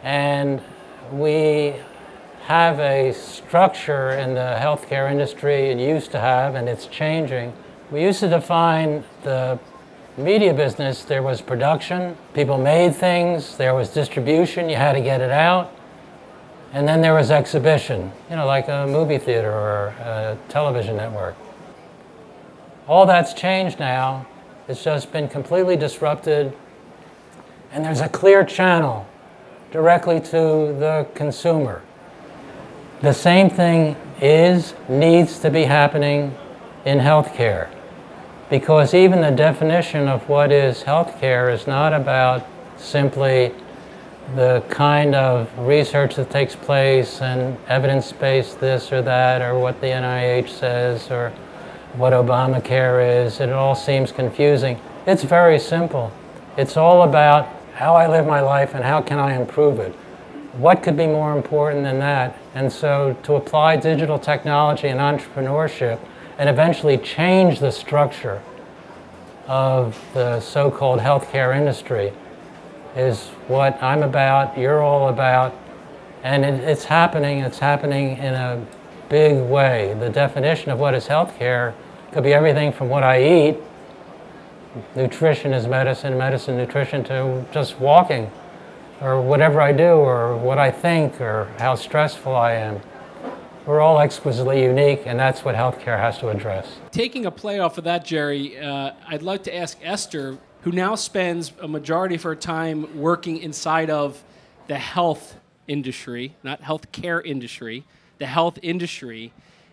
And 0.02 0.62
we 1.10 1.74
have 2.44 2.78
a 2.78 3.10
structure 3.14 4.10
in 4.10 4.34
the 4.34 4.58
healthcare 4.60 5.10
industry, 5.10 5.70
it 5.70 5.78
used 5.78 6.10
to 6.10 6.20
have, 6.20 6.54
and 6.54 6.68
it's 6.68 6.86
changing. 6.86 7.54
We 7.90 8.02
used 8.02 8.20
to 8.20 8.28
define 8.28 9.02
the 9.22 9.58
media 10.18 10.52
business 10.52 11.04
there 11.04 11.22
was 11.22 11.40
production, 11.40 12.16
people 12.34 12.58
made 12.58 12.94
things, 12.94 13.56
there 13.56 13.74
was 13.74 13.88
distribution, 13.88 14.68
you 14.68 14.76
had 14.76 14.92
to 14.92 15.00
get 15.00 15.22
it 15.22 15.30
out, 15.30 15.72
and 16.74 16.86
then 16.86 17.00
there 17.00 17.14
was 17.14 17.30
exhibition, 17.30 18.12
you 18.28 18.36
know, 18.36 18.46
like 18.46 18.68
a 18.68 18.86
movie 18.86 19.18
theater 19.18 19.50
or 19.50 19.94
a 20.00 20.38
television 20.50 20.96
network. 20.96 21.36
All 22.86 23.06
that's 23.06 23.32
changed 23.32 23.78
now. 23.78 24.26
It's 24.68 24.84
just 24.84 25.10
been 25.12 25.28
completely 25.28 25.76
disrupted, 25.76 26.54
and 27.72 27.84
there's 27.84 28.00
a 28.00 28.08
clear 28.08 28.44
channel 28.44 29.06
directly 29.72 30.20
to 30.20 30.28
the 30.28 31.06
consumer. 31.14 31.82
The 33.00 33.12
same 33.12 33.50
thing 33.50 33.96
is, 34.20 34.74
needs 34.88 35.38
to 35.40 35.50
be 35.50 35.64
happening 35.64 36.36
in 36.84 36.98
healthcare. 36.98 37.68
Because 38.50 38.94
even 38.94 39.20
the 39.20 39.30
definition 39.30 40.08
of 40.08 40.28
what 40.28 40.52
is 40.52 40.82
healthcare 40.84 41.52
is 41.52 41.66
not 41.66 41.92
about 41.92 42.46
simply 42.76 43.52
the 44.34 44.62
kind 44.70 45.14
of 45.14 45.50
research 45.58 46.16
that 46.16 46.30
takes 46.30 46.56
place 46.56 47.20
and 47.20 47.58
evidence 47.68 48.12
based 48.12 48.60
this 48.60 48.90
or 48.92 49.02
that, 49.02 49.42
or 49.42 49.58
what 49.58 49.80
the 49.80 49.88
NIH 49.88 50.48
says, 50.48 51.10
or 51.10 51.30
what 51.96 52.12
Obamacare 52.12 53.26
is. 53.26 53.40
It 53.40 53.50
all 53.50 53.74
seems 53.74 54.12
confusing. 54.12 54.80
It's 55.06 55.22
very 55.22 55.58
simple. 55.58 56.12
It's 56.56 56.76
all 56.76 57.02
about 57.02 57.48
how 57.74 57.94
I 57.94 58.06
live 58.06 58.26
my 58.26 58.40
life 58.40 58.74
and 58.74 58.84
how 58.84 59.02
can 59.02 59.18
I 59.18 59.34
improve 59.34 59.78
it. 59.78 59.94
What 60.56 60.82
could 60.82 60.96
be 60.96 61.06
more 61.06 61.36
important 61.36 61.82
than 61.82 61.98
that? 61.98 62.38
And 62.54 62.72
so 62.72 63.16
to 63.24 63.34
apply 63.34 63.76
digital 63.76 64.18
technology 64.18 64.88
and 64.88 65.00
entrepreneurship 65.00 65.98
and 66.38 66.48
eventually 66.48 66.98
change 66.98 67.58
the 67.58 67.72
structure 67.72 68.40
of 69.46 70.00
the 70.14 70.40
so-called 70.40 71.00
healthcare 71.00 71.56
industry 71.56 72.12
is 72.96 73.26
what 73.48 73.82
I'm 73.82 74.02
about, 74.02 74.56
you're 74.56 74.82
all 74.82 75.08
about, 75.08 75.54
and 76.22 76.44
it, 76.44 76.60
it's 76.60 76.84
happening, 76.84 77.40
it's 77.40 77.58
happening 77.58 78.16
in 78.18 78.34
a 78.34 78.64
big 79.08 79.42
way. 79.42 79.94
The 79.98 80.08
definition 80.08 80.70
of 80.70 80.78
what 80.78 80.94
is 80.94 81.06
healthcare 81.08 81.74
could 82.12 82.22
be 82.22 82.32
everything 82.32 82.72
from 82.72 82.88
what 82.88 83.02
I 83.02 83.22
eat 83.22 83.56
nutrition 84.94 85.52
is 85.52 85.66
medicine, 85.66 86.16
medicine, 86.16 86.56
nutrition, 86.56 87.04
to 87.04 87.44
just 87.52 87.78
walking 87.78 88.30
or 89.00 89.20
whatever 89.20 89.60
I 89.60 89.72
do 89.72 89.92
or 89.92 90.36
what 90.36 90.58
I 90.58 90.70
think 90.70 91.20
or 91.20 91.52
how 91.58 91.74
stressful 91.74 92.34
I 92.34 92.52
am. 92.52 92.80
We're 93.66 93.80
all 93.80 93.98
exquisitely 93.98 94.62
unique, 94.62 95.02
and 95.06 95.18
that's 95.18 95.42
what 95.42 95.54
healthcare 95.54 95.98
has 95.98 96.18
to 96.18 96.28
address. 96.28 96.68
Taking 96.90 97.24
a 97.24 97.30
play 97.30 97.60
off 97.60 97.78
of 97.78 97.84
that, 97.84 98.04
Jerry, 98.04 98.58
uh, 98.58 98.92
I'd 99.08 99.22
like 99.22 99.42
to 99.44 99.56
ask 99.56 99.78
Esther, 99.82 100.36
who 100.62 100.72
now 100.72 100.94
spends 100.94 101.52
a 101.60 101.68
majority 101.68 102.14
of 102.14 102.22
her 102.22 102.36
time 102.36 103.00
working 103.00 103.38
inside 103.38 103.88
of 103.88 104.22
the 104.66 104.76
health 104.76 105.36
industry, 105.66 106.36
not 106.42 106.60
healthcare 106.60 107.24
industry, 107.24 107.84
the 108.18 108.26
health 108.26 108.58
industry. 108.62 109.32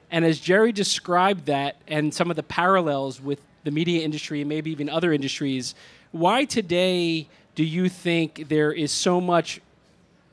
And 0.10 0.24
as 0.24 0.40
Jerry 0.40 0.72
described 0.72 1.46
that 1.48 1.78
and 1.88 2.14
some 2.14 2.30
of 2.30 2.36
the 2.38 2.44
parallels 2.44 3.22
with 3.22 3.42
the 3.64 3.72
media 3.72 4.04
industry 4.04 4.42
and 4.42 4.50
maybe 4.50 4.72
even 4.72 4.90
other 4.90 5.14
industries, 5.14 5.76
why 6.12 6.46
today 6.46 7.28
do 7.56 7.64
you 7.64 7.90
think 7.90 8.48
there 8.50 8.72
is 8.72 8.92
so 8.92 9.20
much 9.22 9.62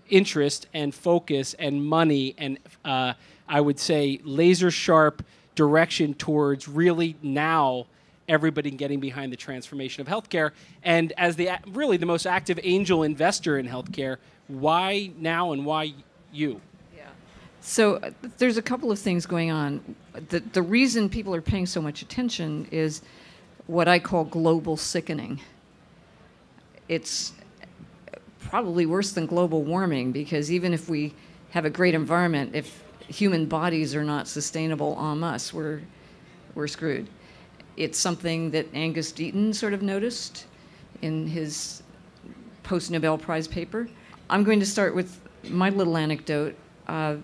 interest 0.08 0.66
and 0.72 0.94
focus 0.94 1.54
and 1.58 1.84
money 1.84 2.34
and 2.38 2.58
uh, 2.84 3.12
I 3.48 3.60
would 3.60 3.78
say, 3.78 4.20
laser 4.24 4.70
sharp 4.70 5.24
direction 5.54 6.14
towards 6.14 6.68
really 6.68 7.16
now 7.22 7.86
everybody 8.28 8.70
getting 8.70 9.00
behind 9.00 9.32
the 9.32 9.36
transformation 9.36 10.02
of 10.02 10.06
healthcare. 10.06 10.52
And 10.82 11.12
as 11.16 11.36
the 11.36 11.50
really 11.68 11.96
the 11.96 12.06
most 12.06 12.26
active 12.26 12.60
angel 12.62 13.02
investor 13.02 13.58
in 13.58 13.66
healthcare, 13.66 14.18
why 14.48 15.10
now 15.18 15.52
and 15.52 15.64
why 15.64 15.94
you? 16.30 16.60
Yeah. 16.94 17.04
So 17.62 17.96
uh, 17.96 18.10
there's 18.36 18.58
a 18.58 18.62
couple 18.62 18.92
of 18.92 18.98
things 18.98 19.24
going 19.24 19.50
on. 19.50 19.96
The, 20.28 20.40
the 20.40 20.62
reason 20.62 21.08
people 21.08 21.34
are 21.34 21.40
paying 21.40 21.66
so 21.66 21.80
much 21.80 22.02
attention 22.02 22.68
is 22.70 23.00
what 23.66 23.88
I 23.88 23.98
call 23.98 24.24
global 24.24 24.76
sickening. 24.76 25.40
It's 26.88 27.32
probably 28.40 28.86
worse 28.86 29.12
than 29.12 29.26
global 29.26 29.62
warming 29.62 30.12
because 30.12 30.50
even 30.50 30.72
if 30.72 30.88
we 30.88 31.14
have 31.50 31.64
a 31.64 31.70
great 31.70 31.94
environment, 31.94 32.54
if 32.54 32.82
human 33.08 33.46
bodies 33.46 33.94
are 33.94 34.04
not 34.04 34.28
sustainable 34.28 34.94
on 34.94 35.22
us, 35.22 35.52
we're, 35.52 35.80
we're 36.54 36.66
screwed. 36.66 37.08
It's 37.76 37.98
something 37.98 38.50
that 38.52 38.66
Angus 38.74 39.12
Deaton 39.12 39.54
sort 39.54 39.74
of 39.74 39.82
noticed 39.82 40.46
in 41.02 41.26
his 41.26 41.82
post 42.62 42.90
Nobel 42.90 43.18
Prize 43.18 43.46
paper. 43.46 43.88
I'm 44.30 44.44
going 44.44 44.60
to 44.60 44.66
start 44.66 44.94
with 44.94 45.20
my 45.44 45.70
little 45.70 45.96
anecdote. 45.96 46.56
Uh, 46.86 47.16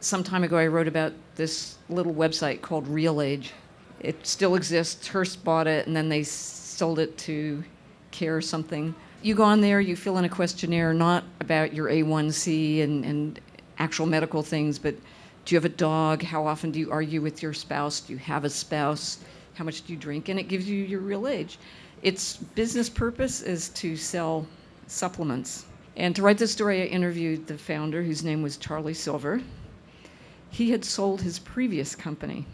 some 0.00 0.22
time 0.22 0.44
ago, 0.44 0.56
I 0.56 0.66
wrote 0.66 0.88
about 0.88 1.12
this 1.34 1.76
little 1.88 2.14
website 2.14 2.60
called 2.60 2.86
Real 2.86 3.20
Age. 3.20 3.52
It 4.00 4.26
still 4.26 4.54
exists. 4.54 5.08
Hearst 5.08 5.42
bought 5.42 5.66
it, 5.66 5.86
and 5.86 5.96
then 5.96 6.08
they 6.08 6.22
sold 6.22 6.98
it 6.98 7.16
to 7.18 7.64
Care 8.12 8.40
something. 8.40 8.94
You 9.22 9.34
go 9.34 9.42
on 9.42 9.60
there, 9.60 9.80
you 9.80 9.96
fill 9.96 10.18
in 10.18 10.24
a 10.24 10.28
questionnaire, 10.28 10.92
not 10.92 11.24
about 11.40 11.72
your 11.72 11.88
A1C 11.88 12.82
and, 12.82 13.04
and 13.04 13.40
actual 13.78 14.06
medical 14.06 14.42
things, 14.42 14.78
but 14.78 14.94
do 15.44 15.54
you 15.54 15.56
have 15.56 15.64
a 15.64 15.76
dog? 15.76 16.22
How 16.22 16.46
often 16.46 16.70
do 16.70 16.78
you 16.78 16.90
argue 16.90 17.22
with 17.22 17.42
your 17.42 17.52
spouse? 17.52 18.00
Do 18.00 18.12
you 18.12 18.18
have 18.18 18.44
a 18.44 18.50
spouse? 18.50 19.18
How 19.54 19.64
much 19.64 19.86
do 19.86 19.92
you 19.92 19.98
drink? 19.98 20.28
And 20.28 20.38
it 20.38 20.48
gives 20.48 20.68
you 20.68 20.84
your 20.84 21.00
real 21.00 21.26
age. 21.26 21.58
Its 22.02 22.36
business 22.36 22.88
purpose 22.88 23.42
is 23.42 23.70
to 23.70 23.96
sell 23.96 24.46
supplements. 24.86 25.66
And 25.96 26.14
to 26.14 26.22
write 26.22 26.38
this 26.38 26.52
story, 26.52 26.82
I 26.82 26.86
interviewed 26.86 27.46
the 27.46 27.56
founder, 27.56 28.02
whose 28.02 28.22
name 28.22 28.42
was 28.42 28.56
Charlie 28.56 28.92
Silver. 28.94 29.40
He 30.50 30.70
had 30.70 30.84
sold 30.84 31.22
his 31.22 31.38
previous 31.38 31.94
company 31.94 32.46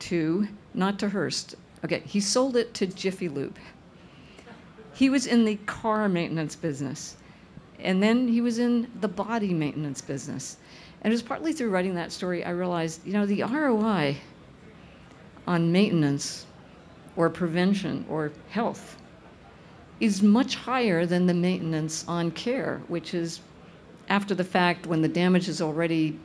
to, 0.00 0.48
not 0.74 0.98
to 0.98 1.08
Hearst, 1.08 1.54
okay, 1.84 2.02
he 2.04 2.20
sold 2.20 2.56
it 2.56 2.74
to 2.74 2.86
Jiffy 2.86 3.28
Lube. 3.28 3.58
He 5.00 5.08
was 5.08 5.26
in 5.26 5.46
the 5.46 5.56
car 5.64 6.10
maintenance 6.10 6.54
business. 6.54 7.16
And 7.78 8.02
then 8.02 8.28
he 8.28 8.42
was 8.42 8.58
in 8.58 8.86
the 9.00 9.08
body 9.08 9.54
maintenance 9.54 10.02
business. 10.02 10.58
And 11.00 11.10
it 11.10 11.14
was 11.14 11.22
partly 11.22 11.54
through 11.54 11.70
writing 11.70 11.94
that 11.94 12.12
story 12.12 12.44
I 12.44 12.50
realized, 12.50 13.06
you 13.06 13.14
know, 13.14 13.24
the 13.24 13.42
ROI 13.42 14.18
on 15.46 15.72
maintenance 15.72 16.44
or 17.16 17.30
prevention 17.30 18.04
or 18.10 18.30
health 18.50 18.98
is 20.00 20.22
much 20.22 20.56
higher 20.56 21.06
than 21.06 21.24
the 21.24 21.32
maintenance 21.32 22.04
on 22.06 22.30
care, 22.32 22.82
which 22.88 23.14
is 23.14 23.40
after 24.10 24.34
the 24.34 24.44
fact 24.44 24.86
when 24.86 25.00
the 25.00 25.08
damage 25.08 25.48
is 25.48 25.62
already 25.62 26.20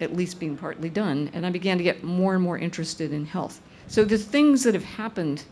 at 0.00 0.14
least 0.14 0.38
being 0.38 0.56
partly 0.56 0.88
done. 0.88 1.32
And 1.32 1.44
I 1.44 1.50
began 1.50 1.78
to 1.78 1.82
get 1.82 2.04
more 2.04 2.34
and 2.34 2.42
more 2.44 2.58
interested 2.58 3.12
in 3.12 3.26
health. 3.26 3.60
So 3.88 4.04
the 4.04 4.18
things 4.18 4.62
that 4.62 4.74
have 4.74 4.84
happened 4.84 5.42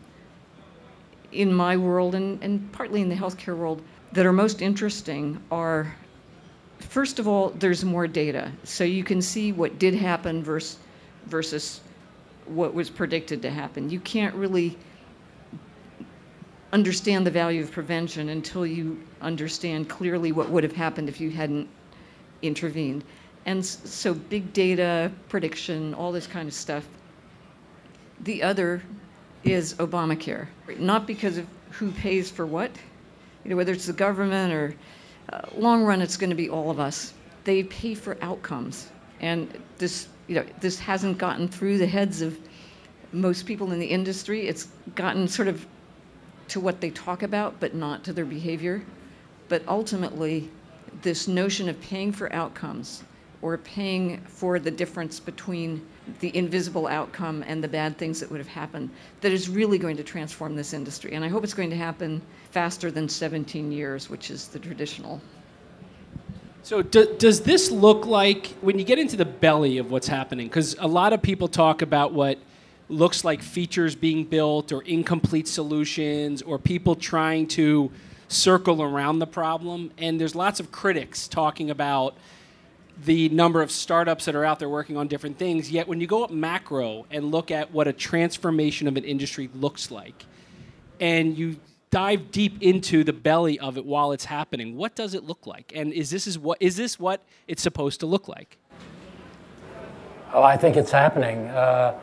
in 1.32 1.52
my 1.52 1.76
world 1.76 2.14
and, 2.14 2.42
and 2.42 2.70
partly 2.73 3.00
in 3.02 3.08
the 3.08 3.14
healthcare 3.14 3.56
world 3.56 3.82
that 4.12 4.25
are 4.25 4.32
most 4.32 4.62
interesting 4.62 5.40
are 5.50 5.94
first 6.80 7.18
of 7.18 7.28
all, 7.28 7.50
there's 7.50 7.85
more 7.85 8.06
data. 8.06 8.52
So 8.64 8.85
you 8.85 9.04
can 9.04 9.20
see 9.20 9.52
what 9.52 9.78
did 9.78 9.94
happen 9.94 10.42
versus, 10.42 10.78
versus 11.26 11.80
what 12.47 12.73
was 12.73 12.88
predicted 12.88 13.42
to 13.42 13.50
happen. 13.50 13.90
You 13.90 14.00
can't 14.00 14.35
really 14.35 14.78
understand 16.73 17.26
the 17.26 17.30
value 17.30 17.62
of 17.62 17.73
prevention 17.73 18.28
until 18.30 18.66
you 18.66 19.02
understand 19.20 19.88
clearly 19.88 20.32
what 20.32 20.49
would 20.50 20.62
have 20.62 20.73
happened 20.73 21.08
if 21.08 21.20
you 21.20 21.30
hadn't 21.30 21.68
intervened. 22.42 23.04
And 23.47 23.64
so 23.64 24.12
big 24.14 24.52
data, 24.52 25.11
prediction, 25.28 25.94
all 25.94 26.12
this 26.12 26.26
kind 26.26 26.47
of 26.47 26.54
stuff. 26.54 26.87
The 28.20 28.42
other 28.42 28.82
is 29.45 29.75
Obamacare, 29.75 30.47
not 30.78 31.07
because 31.07 31.38
of 31.38 31.47
who 31.71 31.90
pays 31.92 32.30
for 32.30 32.47
what, 32.47 32.71
you 33.45 33.50
know, 33.50 33.57
whether 33.57 33.73
it's 33.73 33.87
the 33.87 33.92
government 33.92 34.52
or 34.52 34.75
uh, 35.33 35.40
long 35.57 35.85
run, 35.85 36.00
it's 36.00 36.16
going 36.16 36.30
to 36.30 36.37
be 36.37 36.49
all 36.49 36.71
of 36.71 36.80
us. 36.80 37.14
They 37.45 37.62
pay 37.64 37.95
for 37.95 38.16
outcomes, 38.23 38.88
and 39.21 39.49
this, 39.78 40.09
you 40.26 40.35
know, 40.35 40.45
this 40.61 40.78
hasn't 40.78 41.18
gotten 41.18 41.49
through 41.49 41.78
the 41.78 41.87
heads 41.87 42.21
of 42.21 42.38
most 43.12 43.47
people 43.47 43.73
in 43.73 43.78
the 43.78 43.87
industry. 43.87 44.47
It's 44.49 44.68
gotten 44.95 45.28
sort 45.28 45.49
of 45.49 45.66
to 46.49 46.61
what 46.61 46.80
they 46.80 46.90
talk 46.90 47.23
about, 47.23 47.59
but 47.61 47.75
not 47.75 48.04
to 48.04 48.12
their 48.12 48.25
behavior. 48.25 48.83
But 49.49 49.62
ultimately, 49.66 50.50
this 51.02 51.28
notion 51.28 51.68
of 51.68 51.80
paying 51.80 52.12
for 52.12 52.33
outcomes 52.33 53.02
or 53.42 53.57
paying 53.59 54.21
for 54.23 54.59
the 54.59 54.71
difference 54.71 55.21
between 55.21 55.85
the 56.21 56.35
invisible 56.37 56.87
outcome 56.87 57.45
and 57.47 57.62
the 57.62 57.68
bad 57.68 57.97
things 57.99 58.21
that 58.21 58.30
would 58.30 58.38
have 58.38 58.49
happened 58.49 58.90
that 59.21 59.33
is 59.33 59.49
really 59.49 59.78
going 59.78 59.97
to 59.97 60.02
transform 60.02 60.57
this 60.57 60.73
industry. 60.73 61.12
And 61.12 61.25
I 61.25 61.28
hope 61.28 61.45
it's 61.45 61.54
going 61.54 61.71
to 61.71 61.76
happen 61.76 62.21
faster 62.50 62.90
than 62.90 63.09
17 63.09 63.71
years, 63.71 64.11
which 64.11 64.30
is 64.30 64.49
the 64.49 64.59
traditional. 64.59 65.21
So, 66.62 66.83
do, 66.83 67.14
does 67.18 67.42
this 67.42 67.71
look 67.71 68.04
like 68.07 68.49
when 68.61 68.78
you 68.78 68.85
get 68.85 68.99
into 68.99 69.16
the 69.16 69.25
belly 69.25 69.78
of 69.78 69.90
what's 69.90 70.09
happening? 70.09 70.49
Because 70.49 70.76
a 70.78 70.88
lot 70.88 71.12
of 71.12 71.23
people 71.23 71.49
talk 71.49 71.83
about 71.83 72.12
what 72.12 72.38
looks 72.88 73.25
like 73.25 73.42
features 73.42 73.95
being 73.95 74.25
built 74.25 74.73
or 74.73 74.83
incomplete 74.83 75.47
solutions 75.47 76.42
or 76.42 76.59
people 76.59 76.95
trying 76.95 77.47
to 77.47 77.90
circle 78.28 78.83
around 78.83 79.18
the 79.18 79.26
problem. 79.26 79.90
And 79.99 80.21
there's 80.21 80.35
lots 80.35 80.61
of 80.61 80.73
critics 80.73 81.28
talking 81.28 81.71
about 81.71 82.16
the 83.05 83.28
number 83.28 83.62
of 83.62 83.71
startups 83.71 84.25
that 84.25 84.35
are 84.35 84.45
out 84.45 84.59
there 84.59 84.69
working 84.69 84.97
on 84.97 85.09
different 85.09 85.38
things. 85.38 85.71
Yet, 85.71 85.87
when 85.87 86.00
you 86.00 86.07
go 86.07 86.25
up 86.25 86.31
macro 86.31 87.07
and 87.11 87.31
look 87.31 87.50
at 87.50 87.73
what 87.73 87.87
a 87.87 87.93
transformation 87.93 88.88
of 88.88 88.97
an 88.97 89.05
industry 89.05 89.49
looks 89.55 89.90
like, 89.90 90.26
and 91.00 91.38
you 91.38 91.57
dive 91.90 92.31
deep 92.31 92.61
into 92.61 93.05
the 93.05 93.12
belly 93.12 93.59
of 93.61 93.78
it 93.78 93.85
while 93.85 94.12
it's 94.12 94.25
happening, 94.25 94.76
what 94.76 94.95
does 94.95 95.14
it 95.14 95.25
look 95.25 95.47
like? 95.47 95.73
And 95.75 95.93
is 95.93 96.11
this 96.11 96.26
is 96.26 96.38
what 96.38 96.59
is 96.61 96.76
this 96.76 96.99
what 96.99 97.23
it's 97.47 97.62
supposed 97.62 98.00
to 98.00 98.07
look 98.07 98.28
like? 98.28 98.59
Oh, 100.33 100.43
I 100.43 100.57
think 100.57 100.76
it's 100.76 100.90
happening 100.90 101.47
uh, 101.49 101.99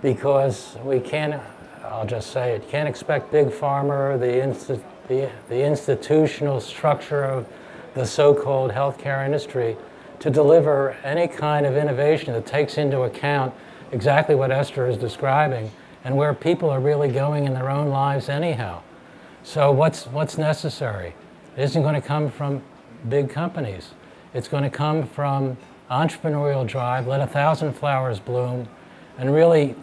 because 0.00 0.76
we 0.82 0.98
can't. 0.98 1.40
I'll 1.84 2.06
just 2.06 2.32
say 2.32 2.52
it. 2.52 2.68
Can't 2.68 2.88
expect 2.88 3.30
big 3.30 3.48
pharma, 3.48 4.18
the, 4.18 4.26
insti- 4.26 4.82
the, 5.08 5.30
the 5.48 5.62
institutional 5.62 6.60
structure 6.60 7.24
of 7.24 7.46
the 7.94 8.06
so-called 8.06 8.70
healthcare 8.70 9.24
industry 9.24 9.76
to 10.22 10.30
deliver 10.30 10.92
any 11.02 11.26
kind 11.26 11.66
of 11.66 11.76
innovation 11.76 12.32
that 12.32 12.46
takes 12.46 12.78
into 12.78 13.02
account 13.02 13.52
exactly 13.90 14.36
what 14.36 14.52
Esther 14.52 14.86
is 14.86 14.96
describing 14.96 15.68
and 16.04 16.16
where 16.16 16.32
people 16.32 16.70
are 16.70 16.78
really 16.78 17.08
going 17.08 17.44
in 17.44 17.54
their 17.54 17.68
own 17.68 17.88
lives 17.88 18.28
anyhow. 18.28 18.80
So 19.42 19.72
what's, 19.72 20.06
what's 20.06 20.38
necessary? 20.38 21.16
It 21.56 21.64
isn't 21.64 21.82
going 21.82 22.00
to 22.00 22.00
come 22.00 22.30
from 22.30 22.62
big 23.08 23.30
companies. 23.30 23.94
It's 24.32 24.46
going 24.46 24.62
to 24.62 24.70
come 24.70 25.08
from 25.08 25.56
entrepreneurial 25.90 26.68
drive, 26.68 27.08
let 27.08 27.20
a 27.20 27.26
thousand 27.26 27.72
flowers 27.72 28.20
bloom, 28.20 28.68
and 29.18 29.34
really 29.34 29.74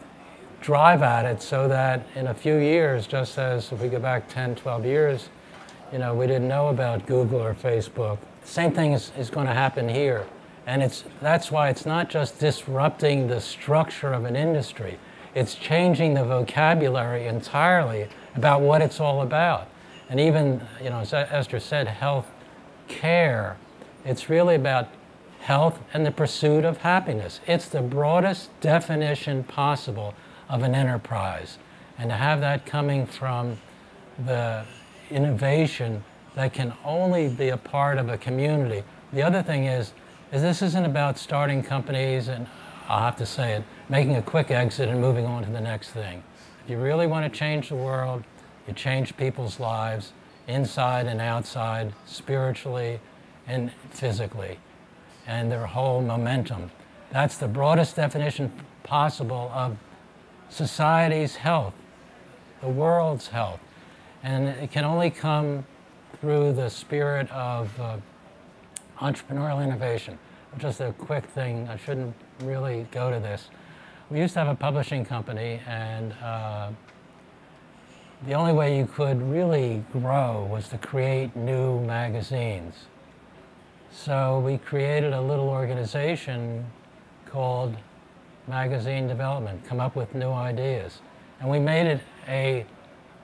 drive 0.62 1.02
at 1.02 1.26
it 1.26 1.42
so 1.42 1.68
that 1.68 2.08
in 2.16 2.28
a 2.28 2.34
few 2.34 2.56
years, 2.56 3.08
just 3.08 3.38
as 3.38 3.74
if 3.74 3.82
we 3.82 3.90
go 3.90 4.00
back 4.00 4.30
10, 4.30 4.56
12 4.56 4.86
years, 4.86 5.28
you 5.92 5.98
know, 5.98 6.16
we 6.16 6.28
didn't 6.28 6.48
know 6.48 6.70
about 6.70 7.06
Google 7.06 7.42
or 7.42 7.54
Facebook, 7.54 8.20
same 8.50 8.72
thing 8.72 8.94
is, 8.94 9.12
is 9.18 9.30
going 9.30 9.48
to 9.48 9.54
happen 9.54 9.88
here. 9.88 10.26
And 10.66 10.84
it's, 10.84 11.04
that's 11.22 11.52
why 11.52 11.70
it's 11.70 11.86
not 11.86 12.10
just 12.10 12.40
disrupting 12.40 13.28
the 13.28 13.42
structure 13.42 14.14
of 14.14 14.26
an 14.26 14.36
industry, 14.36 15.00
It's 15.36 15.56
changing 15.56 16.16
the 16.16 16.24
vocabulary 16.24 17.28
entirely 17.28 18.08
about 18.36 18.62
what 18.62 18.82
it's 18.82 19.00
all 19.00 19.22
about. 19.22 19.68
And 20.10 20.20
even, 20.20 20.62
you 20.82 20.90
know, 20.90 21.00
as 21.00 21.14
Esther 21.14 21.60
said, 21.60 21.88
health 21.88 22.28
care, 22.88 23.58
it's 24.04 24.30
really 24.30 24.56
about 24.56 24.90
health 25.42 25.80
and 25.94 26.06
the 26.06 26.12
pursuit 26.12 26.66
of 26.66 26.78
happiness. 26.78 27.40
It's 27.48 27.68
the 27.68 27.82
broadest 27.82 28.50
definition 28.60 29.44
possible 29.44 30.14
of 30.48 30.64
an 30.64 30.74
enterprise. 30.74 31.58
And 31.98 32.10
to 32.10 32.16
have 32.16 32.42
that 32.42 32.66
coming 32.66 33.06
from 33.06 33.60
the 34.18 34.66
innovation 35.10 36.04
that 36.40 36.54
can 36.54 36.72
only 36.86 37.28
be 37.28 37.50
a 37.50 37.58
part 37.58 37.98
of 37.98 38.08
a 38.08 38.18
community. 38.18 38.82
The 39.12 39.22
other 39.22 39.44
thing 39.44 39.66
is, 39.66 39.92
is 40.32 40.42
this 40.42 40.62
isn't 40.62 40.86
about 40.86 41.18
starting 41.18 41.62
companies 41.62 42.30
and 42.30 42.48
I'll 42.88 43.02
have 43.02 43.18
to 43.18 43.26
say 43.26 43.56
it, 43.56 43.64
making 43.90 44.16
a 44.16 44.22
quick 44.22 44.50
exit 44.50 44.88
and 44.88 45.02
moving 45.02 45.26
on 45.26 45.44
to 45.44 45.50
the 45.50 45.60
next 45.60 45.90
thing. 45.90 46.24
If 46.64 46.70
you 46.70 46.78
really 46.78 47.08
want 47.08 47.30
to 47.30 47.38
change 47.38 47.68
the 47.68 47.76
world, 47.76 48.24
you 48.66 48.74
change 48.74 49.18
people's 49.18 49.60
lives 49.60 50.14
inside 50.48 51.08
and 51.08 51.20
outside, 51.20 51.92
spiritually 52.06 53.02
and 53.46 53.70
physically, 53.90 54.60
and 55.28 55.52
their 55.52 55.66
whole 55.66 56.02
momentum. 56.02 56.72
That's 57.12 57.36
the 57.36 57.50
broadest 57.50 57.98
definition 57.98 58.50
possible 58.84 59.52
of 59.54 59.76
society's 60.48 61.36
health, 61.36 61.74
the 62.62 62.70
world's 62.70 63.28
health. 63.28 63.60
And 64.24 64.48
it 64.48 64.72
can 64.72 64.86
only 64.86 65.10
come 65.10 65.66
through 66.22 66.54
the 66.54 66.70
spirit 66.70 67.32
of 67.32 67.80
uh, 67.80 67.98
entrepreneurial 69.00 69.64
innovation. 69.64 70.18
Just 70.58 70.82
a 70.82 70.94
quick 70.94 71.26
thing, 71.28 71.68
I 71.70 71.78
shouldn't 71.78 72.16
really 72.44 72.88
go 72.92 73.12
to 73.12 73.20
this. 73.20 73.50
We 74.10 74.20
used 74.20 74.34
to 74.34 74.40
have 74.40 74.48
a 74.48 74.56
publishing 74.56 75.06
company, 75.06 75.62
and 75.68 76.14
uh, 76.14 76.72
the 78.26 78.34
only 78.34 78.54
way 78.54 78.78
you 78.78 78.86
could 78.86 79.22
really 79.22 79.84
grow 79.94 80.48
was 80.52 80.68
to 80.70 80.78
create 80.78 81.36
new 81.36 81.80
magazines. 81.82 82.74
So 83.92 84.40
we 84.40 84.58
created 84.58 85.14
a 85.14 85.22
little 85.22 85.48
organization 85.48 86.66
called 87.26 87.76
Magazine 88.48 89.08
Development, 89.08 89.64
come 89.66 89.80
up 89.80 89.96
with 89.96 90.14
new 90.16 90.32
ideas. 90.32 91.00
And 91.40 91.50
we 91.50 91.60
made 91.60 91.88
it 91.88 92.02
a 92.28 92.66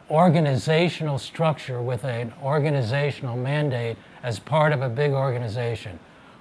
organizational 0.10 1.18
structure 1.18 1.82
with 1.82 2.04
an 2.04 2.34
organizational 2.44 3.36
mandate 3.36 3.98
as 4.24 4.40
part 4.40 4.72
of 4.72 4.82
a 4.82 4.90
big 4.90 5.12
organization. 5.12 6.00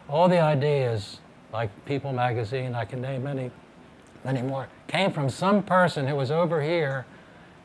All 0.08 0.28
the 0.28 0.40
ideas, 0.40 1.20
like 1.52 1.70
People 1.86 2.12
magazine, 2.12 2.74
I 2.74 2.84
can 2.84 3.00
name 3.00 3.22
many, 3.22 3.50
many 4.24 4.42
more, 4.42 4.68
came 4.86 5.12
from 5.12 5.30
some 5.30 5.62
person 5.62 6.06
who 6.06 6.14
was 6.14 6.30
over 6.30 6.62
here 6.62 7.06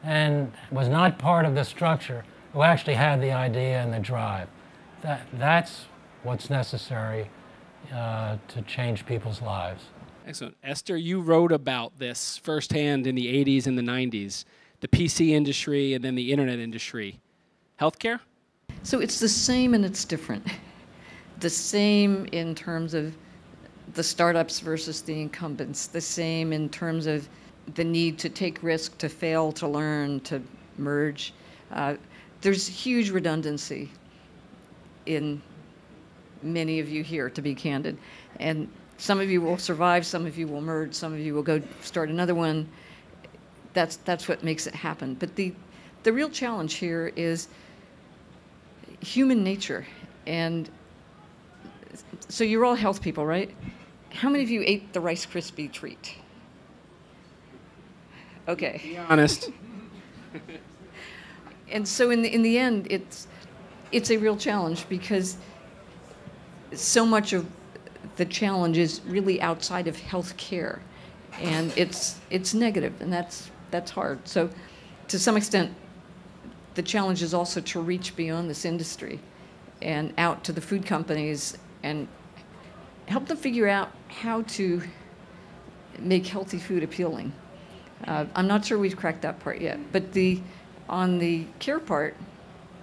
and 0.03 0.51
was 0.71 0.87
not 0.87 1.19
part 1.19 1.45
of 1.45 1.55
the 1.55 1.65
structure, 1.65 2.23
who 2.53 2.61
actually 2.61 2.93
had 2.93 3.21
the 3.21 3.31
idea 3.31 3.81
and 3.81 3.93
the 3.93 3.99
drive. 3.99 4.47
That, 5.01 5.27
that's 5.33 5.85
what's 6.23 6.49
necessary 6.49 7.29
uh, 7.93 8.37
to 8.49 8.61
change 8.61 9.05
people's 9.05 9.41
lives. 9.41 9.85
Excellent. 10.25 10.55
Esther, 10.63 10.95
you 10.95 11.19
wrote 11.21 11.51
about 11.51 11.97
this 11.97 12.37
firsthand 12.37 13.07
in 13.07 13.15
the 13.15 13.27
80s 13.43 13.65
and 13.65 13.77
the 13.77 13.81
90s 13.81 14.45
the 14.81 14.87
PC 14.87 15.29
industry 15.29 15.93
and 15.93 16.03
then 16.03 16.15
the 16.15 16.31
internet 16.31 16.59
industry. 16.59 17.19
Healthcare? 17.79 18.19
So 18.83 18.99
it's 18.99 19.19
the 19.19 19.29
same 19.29 19.73
and 19.73 19.85
it's 19.85 20.05
different. 20.05 20.45
The 21.39 21.49
same 21.49 22.25
in 22.33 22.53
terms 22.53 22.93
of 22.93 23.15
the 23.93 24.03
startups 24.03 24.59
versus 24.59 25.01
the 25.01 25.21
incumbents, 25.21 25.87
the 25.87 26.01
same 26.01 26.51
in 26.51 26.67
terms 26.67 27.07
of 27.07 27.29
the 27.75 27.83
need 27.85 28.19
to 28.19 28.27
take 28.27 28.61
risk, 28.61 28.97
to 28.97 29.07
fail, 29.07 29.53
to 29.53 29.65
learn, 29.65 30.19
to 30.21 30.41
merge. 30.77 31.33
Uh, 31.71 31.95
there's 32.41 32.67
huge 32.67 33.09
redundancy 33.09 33.89
in 35.05 35.41
many 36.43 36.81
of 36.81 36.89
you 36.89 37.03
here, 37.03 37.29
to 37.29 37.41
be 37.41 37.55
candid. 37.55 37.97
And 38.41 38.69
some 38.97 39.19
of 39.21 39.29
you 39.29 39.41
will 39.41 39.57
survive, 39.57 40.05
some 40.05 40.25
of 40.25 40.37
you 40.37 40.45
will 40.45 40.59
merge, 40.59 40.93
some 40.93 41.13
of 41.13 41.19
you 41.19 41.33
will 41.33 41.43
go 41.43 41.61
start 41.81 42.09
another 42.09 42.35
one 42.35 42.67
that's 43.73 43.97
that's 43.97 44.27
what 44.27 44.43
makes 44.43 44.67
it 44.67 44.75
happen. 44.75 45.15
But 45.15 45.35
the 45.35 45.53
the 46.03 46.13
real 46.13 46.29
challenge 46.29 46.75
here 46.75 47.11
is 47.15 47.47
human 49.01 49.43
nature, 49.43 49.85
and 50.25 50.69
so 52.27 52.43
you're 52.43 52.65
all 52.65 52.75
health 52.75 53.01
people, 53.01 53.25
right? 53.25 53.53
How 54.11 54.29
many 54.29 54.43
of 54.43 54.49
you 54.49 54.63
ate 54.65 54.93
the 54.93 54.99
Rice 54.99 55.25
Krispie 55.25 55.71
treat? 55.71 56.15
Okay. 58.47 58.81
Be 58.83 58.97
honest. 58.97 59.51
and 61.71 61.87
so 61.87 62.09
in 62.09 62.21
the 62.21 62.33
in 62.33 62.41
the 62.41 62.57
end, 62.57 62.87
it's 62.89 63.27
it's 63.91 64.09
a 64.09 64.17
real 64.17 64.37
challenge 64.37 64.87
because 64.89 65.37
so 66.73 67.05
much 67.05 67.33
of 67.33 67.47
the 68.15 68.25
challenge 68.25 68.77
is 68.77 69.01
really 69.05 69.41
outside 69.41 69.87
of 69.87 69.97
health 69.97 70.37
care 70.37 70.81
and 71.41 71.73
it's 71.75 72.19
it's 72.29 72.53
negative 72.53 72.93
and 73.01 73.11
that's 73.11 73.49
that's 73.71 73.91
hard. 73.91 74.27
So, 74.27 74.49
to 75.07 75.19
some 75.19 75.37
extent, 75.37 75.73
the 76.75 76.83
challenge 76.83 77.23
is 77.23 77.33
also 77.33 77.61
to 77.61 77.81
reach 77.81 78.15
beyond 78.15 78.49
this 78.49 78.65
industry 78.65 79.19
and 79.81 80.13
out 80.17 80.43
to 80.45 80.51
the 80.51 80.61
food 80.61 80.85
companies 80.85 81.57
and 81.83 82.07
help 83.07 83.27
them 83.27 83.37
figure 83.37 83.67
out 83.67 83.91
how 84.07 84.43
to 84.43 84.81
make 85.97 86.27
healthy 86.27 86.59
food 86.59 86.83
appealing. 86.83 87.33
Uh, 88.05 88.25
I'm 88.35 88.47
not 88.47 88.65
sure 88.65 88.77
we've 88.77 88.95
cracked 88.95 89.23
that 89.23 89.39
part 89.39 89.59
yet, 89.59 89.79
but 89.91 90.13
the 90.13 90.41
on 90.87 91.19
the 91.19 91.45
care 91.59 91.79
part, 91.79 92.15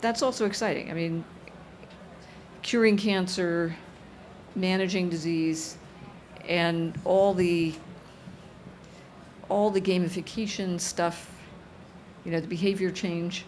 that's 0.01 0.23
also 0.23 0.47
exciting. 0.47 0.91
I 0.91 0.95
mean, 0.95 1.25
curing 2.63 2.97
cancer, 2.97 3.75
managing 4.55 5.09
disease, 5.09 5.77
and 6.49 6.97
all 7.05 7.35
the 7.35 7.75
all 9.49 9.71
the 9.71 9.81
gamification 9.81 10.81
stuff, 10.81 11.31
you 12.25 12.33
know, 12.33 12.41
the 12.41 12.47
behavior 12.47 12.91
change, 12.91 13.45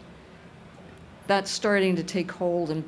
that's 1.26 1.50
starting 1.50 1.96
to 1.96 2.02
take 2.02 2.30
hold. 2.30 2.70
And 2.70 2.84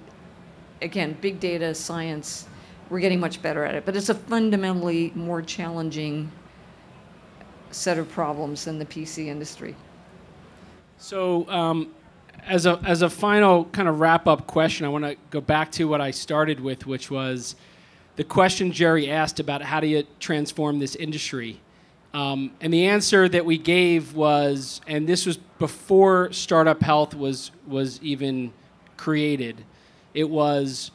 again, 0.82 1.16
big 1.20 1.40
data, 1.40 1.74
science, 1.74 2.46
we're 2.88 3.00
getting 3.00 3.20
much 3.20 3.40
better 3.42 3.64
at 3.64 3.74
it. 3.74 3.84
But 3.84 3.96
it's 3.96 4.08
a 4.08 4.14
fundamentally 4.14 5.12
more 5.14 5.42
challenging 5.42 6.30
set 7.70 7.98
of 7.98 8.08
problems 8.10 8.64
than 8.64 8.78
the 8.78 8.86
PC 8.86 9.26
industry. 9.26 9.76
So, 10.98 11.48
um, 11.48 11.92
as 12.46 12.66
a 12.66 12.80
as 12.84 13.02
a 13.02 13.10
final 13.10 13.66
kind 13.66 13.88
of 13.88 14.00
wrap 14.00 14.26
up 14.26 14.46
question, 14.46 14.86
I 14.86 14.88
want 14.88 15.04
to 15.04 15.16
go 15.30 15.40
back 15.40 15.70
to 15.72 15.84
what 15.84 16.00
I 16.00 16.10
started 16.10 16.60
with, 16.60 16.86
which 16.86 17.10
was 17.10 17.54
the 18.16 18.24
question 18.24 18.72
Jerry 18.72 19.10
asked 19.10 19.40
about 19.40 19.62
how 19.62 19.80
do 19.80 19.86
you 19.86 20.04
transform 20.18 20.78
this 20.78 20.94
industry. 20.96 21.60
Um, 22.12 22.52
and 22.60 22.72
the 22.72 22.86
answer 22.86 23.28
that 23.28 23.44
we 23.44 23.56
gave 23.56 24.14
was, 24.14 24.80
and 24.86 25.08
this 25.08 25.26
was 25.26 25.36
before 25.58 26.32
Startup 26.32 26.80
Health 26.82 27.14
was, 27.14 27.52
was 27.66 28.02
even 28.02 28.52
created, 28.96 29.64
it 30.12 30.28
was 30.28 30.90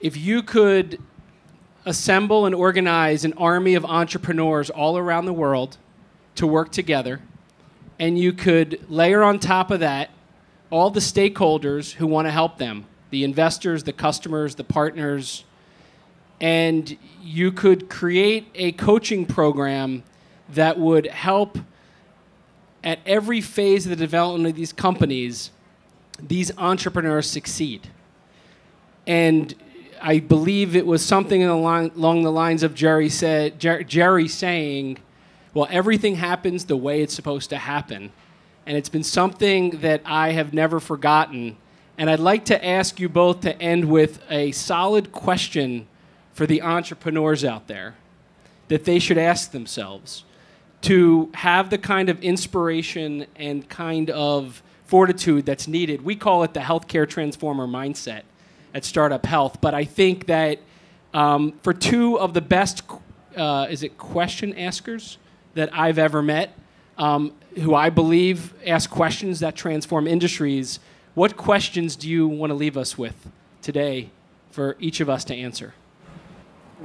if 0.00 0.16
you 0.16 0.42
could 0.42 1.00
assemble 1.84 2.44
and 2.44 2.54
organize 2.54 3.24
an 3.24 3.32
army 3.34 3.74
of 3.74 3.84
entrepreneurs 3.84 4.68
all 4.68 4.98
around 4.98 5.24
the 5.24 5.32
world 5.32 5.78
to 6.34 6.46
work 6.46 6.70
together, 6.70 7.20
and 7.98 8.18
you 8.18 8.32
could 8.32 8.78
layer 8.90 9.22
on 9.22 9.38
top 9.38 9.70
of 9.70 9.80
that 9.80 10.10
all 10.70 10.90
the 10.90 11.00
stakeholders 11.00 11.94
who 11.94 12.06
want 12.06 12.26
to 12.26 12.30
help 12.30 12.58
them 12.58 12.84
the 13.10 13.24
investors, 13.24 13.84
the 13.84 13.92
customers, 13.92 14.54
the 14.56 14.64
partners 14.64 15.44
and 16.40 16.96
you 17.22 17.50
could 17.50 17.88
create 17.88 18.46
a 18.54 18.72
coaching 18.72 19.26
program 19.26 20.02
that 20.50 20.78
would 20.78 21.06
help 21.06 21.58
at 22.84 23.00
every 23.04 23.40
phase 23.40 23.86
of 23.86 23.90
the 23.90 23.96
development 23.96 24.50
of 24.50 24.56
these 24.56 24.72
companies, 24.72 25.50
these 26.20 26.50
entrepreneurs 26.56 27.28
succeed. 27.28 27.88
And 29.06 29.54
I 30.00 30.20
believe 30.20 30.76
it 30.76 30.86
was 30.86 31.04
something 31.04 31.46
line, 31.46 31.90
along 31.96 32.22
the 32.22 32.32
lines 32.32 32.62
of 32.62 32.74
Jerry 32.74 33.08
said 33.08 33.58
Jer- 33.58 33.82
Jerry 33.82 34.28
saying, 34.28 34.98
"Well, 35.54 35.66
everything 35.70 36.16
happens 36.16 36.66
the 36.66 36.76
way 36.76 37.02
it's 37.02 37.14
supposed 37.14 37.50
to 37.50 37.58
happen," 37.58 38.12
and 38.66 38.76
it's 38.76 38.88
been 38.88 39.02
something 39.02 39.80
that 39.80 40.02
I 40.04 40.32
have 40.32 40.54
never 40.54 40.78
forgotten. 40.78 41.56
And 41.96 42.08
I'd 42.08 42.20
like 42.20 42.44
to 42.44 42.64
ask 42.64 43.00
you 43.00 43.08
both 43.08 43.40
to 43.40 43.60
end 43.60 43.86
with 43.86 44.20
a 44.30 44.52
solid 44.52 45.10
question 45.10 45.88
for 46.32 46.46
the 46.46 46.62
entrepreneurs 46.62 47.44
out 47.44 47.66
there 47.66 47.96
that 48.68 48.84
they 48.84 49.00
should 49.00 49.18
ask 49.18 49.50
themselves 49.50 50.22
to 50.82 51.30
have 51.34 51.70
the 51.70 51.78
kind 51.78 52.08
of 52.08 52.22
inspiration 52.22 53.26
and 53.36 53.68
kind 53.68 54.10
of 54.10 54.62
fortitude 54.84 55.44
that's 55.44 55.68
needed. 55.68 56.02
We 56.02 56.16
call 56.16 56.44
it 56.44 56.54
the 56.54 56.60
healthcare 56.60 57.08
transformer 57.08 57.66
mindset 57.66 58.22
at 58.74 58.84
Startup 58.84 59.24
Health. 59.24 59.60
But 59.60 59.74
I 59.74 59.84
think 59.84 60.26
that 60.26 60.60
um, 61.12 61.52
for 61.62 61.72
two 61.72 62.18
of 62.18 62.34
the 62.34 62.40
best, 62.40 62.82
uh, 63.36 63.66
is 63.70 63.82
it 63.82 63.98
question 63.98 64.56
askers 64.56 65.18
that 65.54 65.70
I've 65.74 65.98
ever 65.98 66.22
met, 66.22 66.56
um, 66.96 67.32
who 67.56 67.74
I 67.74 67.90
believe 67.90 68.54
ask 68.66 68.88
questions 68.88 69.40
that 69.40 69.56
transform 69.56 70.06
industries. 70.06 70.80
What 71.14 71.36
questions 71.36 71.96
do 71.96 72.08
you 72.08 72.28
want 72.28 72.50
to 72.50 72.54
leave 72.54 72.76
us 72.76 72.96
with 72.96 73.28
today 73.60 74.10
for 74.50 74.76
each 74.78 75.00
of 75.00 75.10
us 75.10 75.24
to 75.24 75.34
answer? 75.34 75.74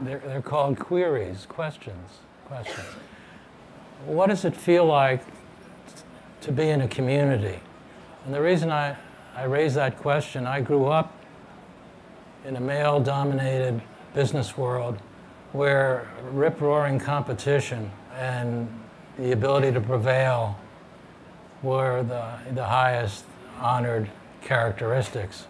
They're, 0.02 0.20
they're 0.20 0.42
called 0.42 0.80
queries, 0.80 1.46
questions, 1.48 2.10
questions. 2.48 2.88
What 4.06 4.28
does 4.28 4.44
it 4.44 4.56
feel 4.56 4.86
like 4.86 5.22
to 6.42 6.52
be 6.52 6.70
in 6.70 6.82
a 6.82 6.88
community? 6.88 7.60
And 8.26 8.34
the 8.34 8.42
reason 8.42 8.70
I, 8.70 8.98
I 9.36 9.44
raise 9.44 9.76
that 9.76 9.98
question, 9.98 10.46
I 10.46 10.60
grew 10.60 10.88
up 10.88 11.14
in 12.46 12.58
a 12.58 12.60
male 12.60 13.00
dominated 13.00 13.82
business 14.14 14.58
world 14.58 14.98
where 15.54 16.10
rip 16.32 16.60
roaring 16.60 17.00
competition 17.00 17.92
and 18.18 18.68
the 19.18 19.32
ability 19.32 19.72
to 19.72 19.80
prevail 19.80 20.58
were 21.62 22.04
the, 22.04 22.54
the 22.54 22.66
highest 22.66 23.26
honored 23.60 24.10
characteristics. 24.42 25.48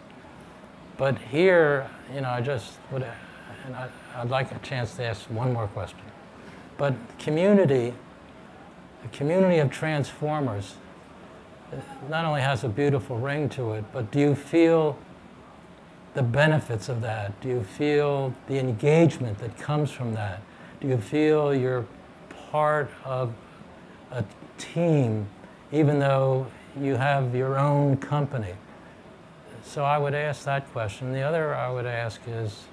But 0.98 1.18
here, 1.18 1.90
you 2.14 2.22
know, 2.22 2.30
I 2.30 2.42
just 2.42 2.74
would, 2.92 3.04
and 3.66 3.76
I, 3.76 3.90
I'd 4.16 4.30
like 4.30 4.52
a 4.52 4.60
chance 4.60 4.94
to 4.96 5.06
ask 5.06 5.24
one 5.24 5.54
more 5.54 5.68
question. 5.68 5.98
But 6.78 6.94
community, 7.18 7.94
the 9.04 9.10
community 9.10 9.60
of 9.60 9.70
transformers, 9.70 10.76
uh, 11.72 11.76
not 12.10 12.26
only 12.26 12.42
has 12.42 12.64
a 12.64 12.70
beautiful 12.70 13.18
ring 13.18 13.50
to 13.50 13.74
it, 13.74 13.84
but 13.94 14.12
do 14.12 14.20
you 14.20 14.34
feel 14.34 14.98
the 16.14 16.24
benefits 16.24 16.90
of 16.90 17.02
that? 17.02 17.40
Do 17.42 17.50
you 17.50 17.64
feel 17.64 18.34
the 18.48 18.58
engagement 18.58 19.38
that 19.40 19.58
comes 19.58 19.92
from 19.92 20.14
that? 20.14 20.42
Do 20.80 20.88
you 20.88 20.98
feel 20.98 21.54
you're 21.54 21.86
part 22.52 22.90
of 23.04 23.34
a 24.12 24.24
team, 24.58 25.28
even 25.72 26.00
though 26.00 26.48
you 26.80 26.96
have 26.96 27.36
your 27.36 27.58
own 27.58 27.98
company? 27.98 28.54
So 29.66 29.84
I 29.84 29.98
would 29.98 30.14
ask 30.14 30.44
that 30.46 30.72
question. 30.72 31.14
The 31.14 31.22
other 31.22 31.56
I 31.56 31.70
would 31.72 31.86
ask 31.86 32.22
is 32.28 32.64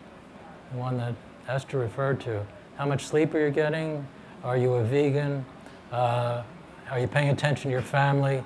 the 0.72 0.78
one 0.78 0.98
that 0.98 1.14
Esther 1.48 1.78
referred 1.78 2.20
to. 2.20 2.44
How 2.76 2.86
much 2.86 3.04
sleep 3.06 3.34
are 3.34 3.40
you 3.40 3.50
getting? 3.50 4.06
Are 4.44 4.56
you 4.56 4.74
a 4.74 4.84
vegan? 4.84 5.44
Uh, 5.90 6.42
are 6.90 6.98
you 6.98 7.06
paying 7.06 7.30
attention 7.30 7.64
to 7.64 7.70
your 7.70 7.82
family? 7.82 8.42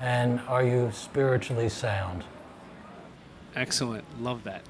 And 0.00 0.40
are 0.48 0.62
you 0.62 0.90
spiritually 0.92 1.68
sound? 1.68 2.24
Excellent. 3.56 4.04
Love 4.22 4.44
that. 4.44 4.62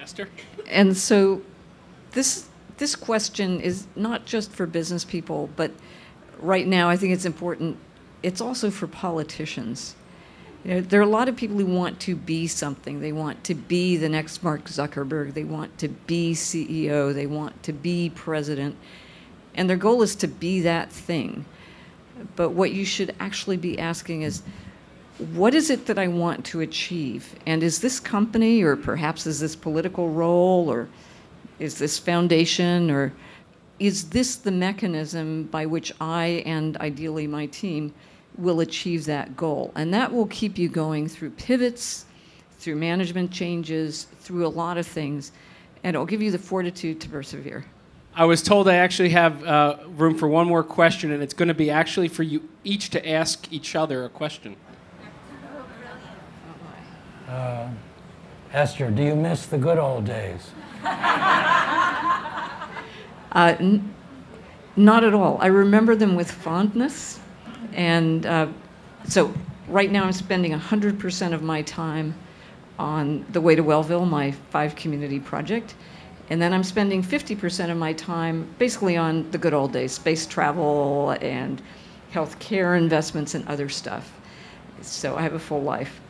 Esther? 0.00 0.28
And 0.68 0.96
so 0.96 1.42
this 2.12 2.48
this 2.76 2.94
question 2.94 3.60
is 3.60 3.86
not 3.96 4.26
just 4.26 4.52
for 4.52 4.66
business 4.66 5.04
people, 5.04 5.48
but 5.56 5.70
right 6.38 6.66
now 6.66 6.88
I 6.90 6.96
think 6.96 7.14
it's 7.14 7.24
important. 7.24 7.78
It's 8.22 8.40
also 8.40 8.70
for 8.70 8.86
politicians. 8.86 9.94
You 10.64 10.74
know, 10.74 10.80
there 10.80 11.00
are 11.00 11.04
a 11.04 11.08
lot 11.08 11.28
of 11.28 11.36
people 11.36 11.56
who 11.56 11.66
want 11.66 12.00
to 12.00 12.16
be 12.16 12.46
something. 12.46 13.00
They 13.00 13.12
want 13.12 13.44
to 13.44 13.54
be 13.54 13.96
the 13.96 14.08
next 14.08 14.42
Mark 14.42 14.64
Zuckerberg. 14.64 15.32
They 15.32 15.44
want 15.44 15.78
to 15.78 15.88
be 15.88 16.34
CEO. 16.34 17.14
They 17.14 17.26
want 17.26 17.62
to 17.62 17.72
be 17.72 18.10
president. 18.10 18.76
And 19.56 19.68
their 19.68 19.76
goal 19.76 20.02
is 20.02 20.14
to 20.16 20.28
be 20.28 20.60
that 20.60 20.92
thing. 20.92 21.44
But 22.36 22.50
what 22.50 22.72
you 22.72 22.84
should 22.84 23.14
actually 23.20 23.56
be 23.56 23.78
asking 23.78 24.22
is, 24.22 24.42
what 25.32 25.54
is 25.54 25.70
it 25.70 25.86
that 25.86 25.98
I 25.98 26.08
want 26.08 26.44
to 26.46 26.60
achieve? 26.60 27.34
And 27.46 27.62
is 27.62 27.80
this 27.80 27.98
company, 27.98 28.62
or 28.62 28.76
perhaps 28.76 29.26
is 29.26 29.40
this 29.40 29.56
political 29.56 30.10
role, 30.10 30.70
or 30.70 30.88
is 31.58 31.78
this 31.78 31.98
foundation, 31.98 32.90
or 32.90 33.12
is 33.78 34.10
this 34.10 34.36
the 34.36 34.50
mechanism 34.50 35.44
by 35.44 35.66
which 35.66 35.92
I 36.00 36.42
and 36.46 36.76
ideally 36.78 37.26
my 37.26 37.46
team 37.46 37.94
will 38.36 38.60
achieve 38.60 39.06
that 39.06 39.36
goal? 39.36 39.72
And 39.74 39.92
that 39.94 40.12
will 40.12 40.26
keep 40.26 40.58
you 40.58 40.68
going 40.68 41.08
through 41.08 41.30
pivots, 41.30 42.04
through 42.58 42.76
management 42.76 43.30
changes, 43.30 44.08
through 44.20 44.46
a 44.46 44.48
lot 44.48 44.76
of 44.76 44.86
things, 44.86 45.32
and 45.82 45.94
it'll 45.94 46.06
give 46.06 46.22
you 46.22 46.30
the 46.30 46.38
fortitude 46.38 47.00
to 47.00 47.08
persevere. 47.08 47.64
I 48.18 48.24
was 48.24 48.42
told 48.42 48.66
I 48.66 48.76
actually 48.76 49.10
have 49.10 49.44
uh, 49.44 49.76
room 49.88 50.16
for 50.16 50.26
one 50.26 50.48
more 50.48 50.64
question, 50.64 51.12
and 51.12 51.22
it's 51.22 51.34
going 51.34 51.48
to 51.48 51.54
be 51.54 51.70
actually 51.70 52.08
for 52.08 52.22
you 52.22 52.48
each 52.64 52.88
to 52.90 53.06
ask 53.06 53.52
each 53.52 53.76
other 53.76 54.04
a 54.04 54.08
question. 54.08 54.56
Uh, 57.28 57.68
Esther, 58.52 58.90
do 58.90 59.02
you 59.02 59.14
miss 59.14 59.44
the 59.44 59.58
good 59.58 59.78
old 59.78 60.06
days? 60.06 60.50
Uh, 63.32 63.54
n- 63.60 63.94
not 64.76 65.04
at 65.04 65.12
all. 65.12 65.36
I 65.42 65.48
remember 65.48 65.94
them 65.94 66.14
with 66.16 66.30
fondness. 66.30 67.20
And 67.74 68.24
uh, 68.24 68.46
so 69.06 69.34
right 69.68 69.92
now 69.92 70.04
I'm 70.04 70.12
spending 70.12 70.52
100% 70.52 71.34
of 71.34 71.42
my 71.42 71.60
time 71.60 72.14
on 72.78 73.26
the 73.32 73.40
Way 73.42 73.54
to 73.54 73.62
Wellville, 73.62 74.06
my 74.06 74.30
five 74.30 74.74
community 74.74 75.20
project. 75.20 75.74
And 76.28 76.42
then 76.42 76.52
I'm 76.52 76.64
spending 76.64 77.02
50% 77.02 77.70
of 77.70 77.76
my 77.76 77.92
time 77.92 78.48
basically 78.58 78.96
on 78.96 79.30
the 79.30 79.38
good 79.38 79.54
old 79.54 79.72
days, 79.72 79.92
space 79.92 80.26
travel 80.26 81.10
and 81.20 81.62
healthcare 82.12 82.76
investments 82.76 83.34
and 83.34 83.46
other 83.46 83.68
stuff. 83.68 84.12
So 84.82 85.16
I 85.16 85.22
have 85.22 85.34
a 85.34 85.38
full 85.38 85.62
life. 85.62 86.00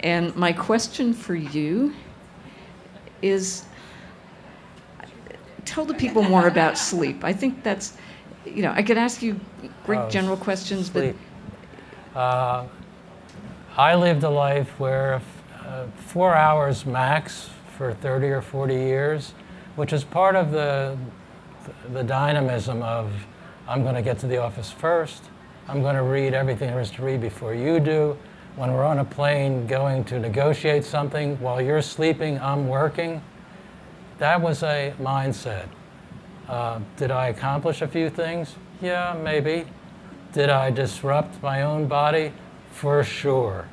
And 0.00 0.34
my 0.34 0.52
question 0.52 1.12
for 1.12 1.34
you 1.34 1.94
is 3.22 3.64
tell 5.64 5.84
the 5.84 5.94
people 5.94 6.22
more 6.22 6.48
about 6.48 6.78
sleep. 6.90 7.22
I 7.22 7.32
think 7.32 7.62
that's, 7.62 7.96
you 8.44 8.62
know, 8.62 8.72
I 8.72 8.82
could 8.82 8.98
ask 8.98 9.22
you 9.22 9.38
great 9.84 9.98
Oh, 10.00 10.10
general 10.10 10.36
questions, 10.36 10.90
Sleep. 10.90 11.16
Uh, 12.14 12.66
I 13.76 13.94
lived 13.94 14.24
a 14.24 14.30
life 14.30 14.78
where 14.80 15.22
uh, 15.64 15.86
four 15.96 16.34
hours 16.34 16.84
max 16.84 17.50
for 17.80 17.94
30 17.94 18.26
or 18.26 18.42
40 18.42 18.74
years, 18.74 19.32
which 19.76 19.94
is 19.94 20.04
part 20.04 20.36
of 20.36 20.50
the, 20.50 20.98
the 21.94 22.02
dynamism 22.02 22.82
of 22.82 23.10
I'm 23.66 23.82
going 23.82 23.94
to 23.94 24.02
get 24.02 24.18
to 24.18 24.26
the 24.26 24.36
office 24.36 24.70
first. 24.70 25.24
I'm 25.66 25.80
going 25.80 25.96
to 25.96 26.02
read 26.02 26.34
everything 26.34 26.68
there 26.68 26.80
is 26.80 26.90
to 26.90 27.02
read 27.02 27.22
before 27.22 27.54
you 27.54 27.80
do. 27.80 28.18
When 28.56 28.74
we're 28.74 28.84
on 28.84 28.98
a 28.98 29.04
plane 29.06 29.66
going 29.66 30.04
to 30.04 30.18
negotiate 30.18 30.84
something 30.84 31.40
while 31.40 31.58
you're 31.58 31.80
sleeping, 31.80 32.38
I'm 32.40 32.68
working. 32.68 33.22
That 34.18 34.42
was 34.42 34.62
a 34.62 34.92
mindset. 35.00 35.66
Uh, 36.50 36.80
did 36.98 37.10
I 37.10 37.28
accomplish 37.28 37.80
a 37.80 37.88
few 37.88 38.10
things? 38.10 38.56
Yeah, 38.82 39.18
maybe. 39.24 39.64
Did 40.34 40.50
I 40.50 40.70
disrupt 40.70 41.42
my 41.42 41.62
own 41.62 41.88
body? 41.88 42.34
For 42.72 43.02
sure. 43.02 43.66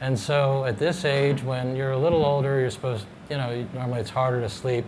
And 0.00 0.18
so 0.18 0.64
at 0.64 0.78
this 0.78 1.04
age, 1.04 1.42
when 1.42 1.74
you're 1.74 1.92
a 1.92 1.98
little 1.98 2.24
older, 2.24 2.60
you're 2.60 2.70
supposed, 2.70 3.06
you 3.30 3.36
know, 3.36 3.66
normally 3.74 4.00
it's 4.00 4.10
harder 4.10 4.40
to 4.40 4.48
sleep. 4.48 4.84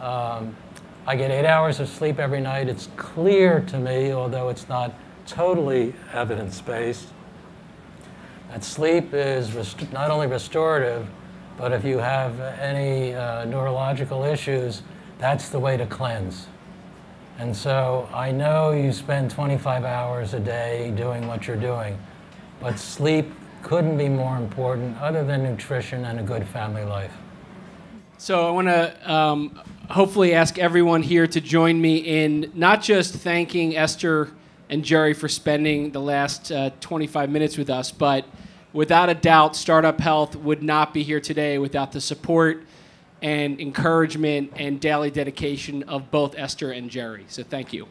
Um, 0.00 0.56
I 1.06 1.16
get 1.16 1.30
eight 1.30 1.46
hours 1.46 1.80
of 1.80 1.88
sleep 1.88 2.18
every 2.18 2.40
night. 2.40 2.68
It's 2.68 2.88
clear 2.96 3.60
to 3.62 3.78
me, 3.78 4.12
although 4.12 4.48
it's 4.48 4.68
not 4.68 4.94
totally 5.26 5.94
evidence 6.12 6.60
based, 6.60 7.08
that 8.50 8.64
sleep 8.64 9.12
is 9.12 9.54
not 9.92 10.10
only 10.10 10.26
restorative, 10.26 11.08
but 11.56 11.72
if 11.72 11.84
you 11.84 11.98
have 11.98 12.40
any 12.40 13.14
uh, 13.14 13.44
neurological 13.44 14.24
issues, 14.24 14.82
that's 15.18 15.48
the 15.48 15.58
way 15.58 15.76
to 15.76 15.86
cleanse. 15.86 16.46
And 17.38 17.56
so 17.56 18.08
I 18.12 18.32
know 18.32 18.72
you 18.72 18.92
spend 18.92 19.30
25 19.30 19.84
hours 19.84 20.34
a 20.34 20.40
day 20.40 20.92
doing 20.96 21.26
what 21.26 21.46
you're 21.46 21.56
doing, 21.56 21.98
but 22.60 22.78
sleep 22.78 23.32
couldn't 23.62 23.96
be 23.98 24.08
more 24.08 24.36
important 24.36 24.96
other 25.00 25.24
than 25.24 25.42
nutrition 25.42 26.04
and 26.04 26.20
a 26.20 26.22
good 26.22 26.46
family 26.48 26.84
life. 26.84 27.12
So 28.18 28.46
I 28.46 28.50
want 28.50 28.68
to 28.68 29.12
um, 29.12 29.60
hopefully 29.88 30.34
ask 30.34 30.58
everyone 30.58 31.02
here 31.02 31.26
to 31.26 31.40
join 31.40 31.80
me 31.80 31.96
in 31.96 32.52
not 32.54 32.82
just 32.82 33.14
thanking 33.14 33.76
Esther 33.76 34.30
and 34.68 34.84
Jerry 34.84 35.14
for 35.14 35.28
spending 35.28 35.90
the 35.90 36.00
last 36.00 36.52
uh, 36.52 36.70
25 36.80 37.30
minutes 37.30 37.56
with 37.56 37.70
us, 37.70 37.90
but 37.90 38.26
without 38.72 39.08
a 39.08 39.14
doubt, 39.14 39.56
Startup 39.56 39.98
Health 39.98 40.36
would 40.36 40.62
not 40.62 40.92
be 40.92 41.02
here 41.02 41.20
today 41.20 41.58
without 41.58 41.92
the 41.92 42.00
support 42.00 42.64
and 43.22 43.60
encouragement 43.60 44.52
and 44.56 44.80
daily 44.80 45.10
dedication 45.10 45.82
of 45.84 46.10
both 46.10 46.34
Esther 46.38 46.72
and 46.72 46.90
Jerry. 46.90 47.24
So 47.28 47.42
thank 47.42 47.72
you. 47.72 47.88